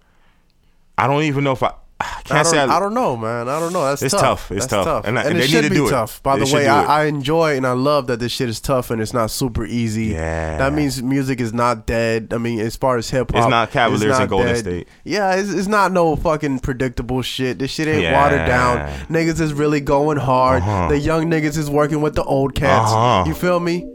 [0.98, 3.50] I don't even know if I, I I can't don't, say I, don't know, man.
[3.50, 3.84] I don't know.
[3.84, 4.22] That's It's tough.
[4.48, 4.52] tough.
[4.52, 5.06] It's That's tough.
[5.06, 5.92] And I- And, they it need should to be do it.
[5.92, 6.24] tough.
[6.24, 6.68] By They the way.
[6.68, 9.66] I, I enjoy and I love that this shit is tough and it's not super
[9.66, 10.06] easy.
[10.08, 10.58] Yeah.
[10.58, 12.30] That means music is not dead.
[12.32, 14.88] I mean, as far as hip hop, It's not Cavaliers and Golden State.
[15.04, 17.60] Yeah, it's, it's not no fucking predictable shit.
[17.60, 18.22] This shit ain't Yeah.
[18.22, 18.88] watered down.
[19.10, 20.62] Niggas is really going hard.
[20.64, 20.88] Uh-huh.
[20.90, 22.92] The young niggas is working with the old cats.
[22.92, 23.26] Uh-huh.
[23.28, 23.86] You feel me?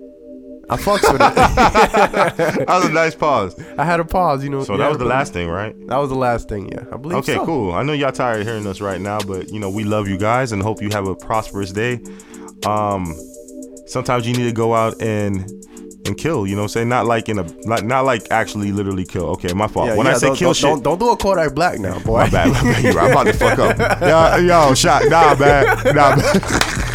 [0.70, 1.34] I fucks with it.
[2.66, 3.58] that was a nice pause.
[3.78, 4.64] I had a pause, you know.
[4.64, 5.74] So that was the last thing, right?
[5.88, 6.84] That was the last thing, yeah.
[6.92, 7.44] I believe Okay, so.
[7.44, 7.72] cool.
[7.72, 10.16] I know y'all tired of hearing us right now, but you know we love you
[10.16, 12.00] guys and hope you have a prosperous day.
[12.66, 13.14] Um,
[13.86, 15.50] sometimes you need to go out and
[16.06, 16.46] and kill.
[16.46, 19.26] You know, what I'm saying not like in a not not like actually literally kill.
[19.30, 19.88] Okay, my fault.
[19.88, 21.78] Yeah, when yeah, I say don't, kill don't, shit, don't, don't do a Kodak Black
[21.78, 22.18] now, boy.
[22.20, 22.48] My bad.
[22.48, 22.84] My bad.
[22.84, 23.04] You're right.
[23.06, 24.00] I'm about to fuck up.
[24.40, 25.02] Yo, yo, shot.
[25.08, 25.94] Nah, man.
[25.94, 26.90] Nah, man.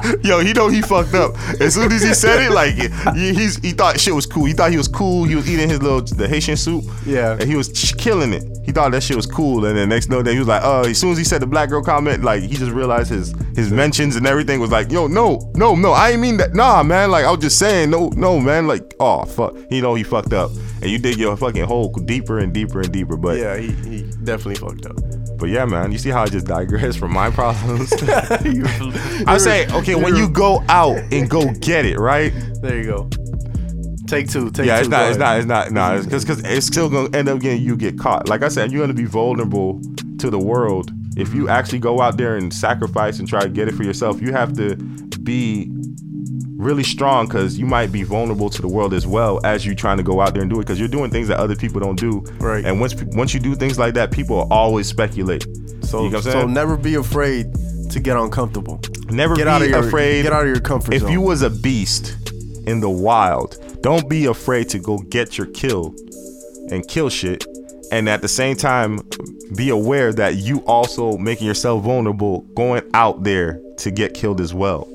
[0.22, 1.36] Yo, he know he fucked up.
[1.60, 2.74] As soon as he said it, like
[3.14, 4.44] he, he's he thought shit was cool.
[4.44, 5.24] He thought he was cool.
[5.24, 6.84] He was eating his little the Haitian soup.
[7.04, 7.32] Yeah.
[7.32, 8.44] And he was ch- killing it.
[8.64, 9.64] He thought that shit was cool.
[9.66, 11.46] And then next no day he was like, oh, as soon as he said the
[11.46, 15.06] black girl comment, like he just realized his his mentions and everything was like, yo,
[15.06, 16.54] no, no, no, I ain't mean that.
[16.54, 17.10] Nah, man.
[17.10, 18.66] Like I was just saying, no, no, man.
[18.66, 19.56] Like, oh fuck.
[19.68, 20.50] He know he fucked up.
[20.80, 23.16] And you dig your fucking hole deeper and deeper and deeper.
[23.16, 24.96] But Yeah, he, he definitely fucked up.
[25.42, 27.92] But yeah, man, you see how I just digress from my problems.
[29.26, 32.32] I say, okay, when you go out and go get it, right?
[32.62, 33.10] There you go.
[34.06, 34.52] Take two.
[34.52, 34.82] Take yeah, two.
[34.82, 37.40] it's not, it's not, it's not, nah, it's because because it's still gonna end up
[37.40, 38.28] getting you get caught.
[38.28, 39.82] Like I said, you're gonna be vulnerable
[40.18, 43.66] to the world if you actually go out there and sacrifice and try to get
[43.66, 44.22] it for yourself.
[44.22, 44.76] You have to
[45.24, 45.72] be
[46.62, 49.96] really strong because you might be vulnerable to the world as well as you trying
[49.96, 51.98] to go out there and do it because you're doing things that other people don't
[51.98, 52.20] do.
[52.38, 52.64] Right.
[52.64, 55.46] And once once you do things like that, people always speculate.
[55.82, 57.52] So, you know so never be afraid
[57.90, 58.80] to get uncomfortable.
[59.08, 60.22] Never get be out of your, afraid.
[60.22, 61.12] Get out of your comfort if zone.
[61.12, 62.16] you was a beast
[62.66, 65.94] in the wild, don't be afraid to go get your kill
[66.70, 67.44] and kill shit.
[67.90, 69.00] And at the same time,
[69.54, 74.54] be aware that you also making yourself vulnerable going out there to get killed as
[74.54, 74.88] well.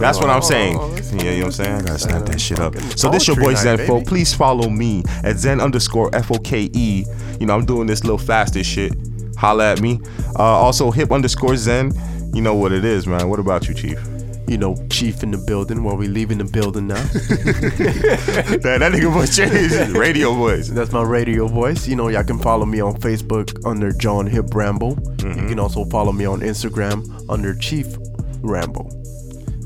[0.00, 0.76] That's what I'm saying.
[0.76, 1.74] Yeah, you know what I'm saying?
[1.74, 2.76] I gotta snap that shit up.
[2.96, 4.06] So this your boy Poetry night, Zenfo.
[4.06, 7.04] Please follow me at Zen underscore F O K E.
[7.40, 8.92] You know, I'm doing this little fastest shit.
[9.36, 10.00] Holla at me.
[10.38, 11.92] Uh, also hip underscore Zen.
[12.34, 13.28] You know what it is, man.
[13.28, 13.98] What about you, Chief?
[14.48, 16.94] you know, chief in the building while we leaving the building now.
[17.02, 19.96] that, that nigga voice changed.
[19.96, 20.68] Radio voice.
[20.68, 21.88] That's my radio voice.
[21.88, 24.96] You know, y'all can follow me on Facebook under John Hip Ramble.
[24.96, 25.40] Mm-hmm.
[25.40, 27.86] You can also follow me on Instagram under Chief
[28.42, 29.01] Ramble.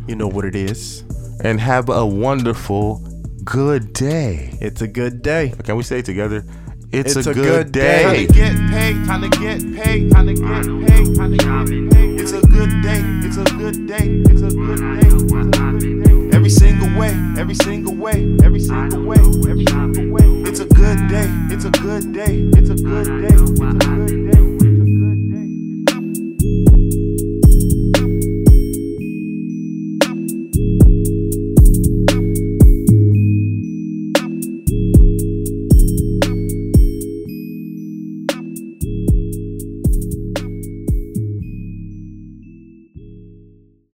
[0.07, 1.02] You know what it is.
[1.42, 2.98] And have a wonderful,
[3.44, 4.57] good day.
[4.61, 5.52] It's a good day.
[5.64, 6.44] Can we say it together?
[6.92, 8.26] It's, It's a, a good, good day.
[8.26, 8.26] day.
[8.26, 11.92] Time to get paid, time to get paid, time to get paid, time to get
[11.92, 12.20] paid.
[12.20, 15.02] It's a good day, it's a good day, it's a good day.
[15.02, 16.36] It's a good day.
[16.36, 19.16] Every Every single way, every single way, every single way,
[19.50, 20.48] every single way.
[20.48, 24.30] It's a good day, it's a good day, it's a good day, it's a good
[24.30, 24.45] day.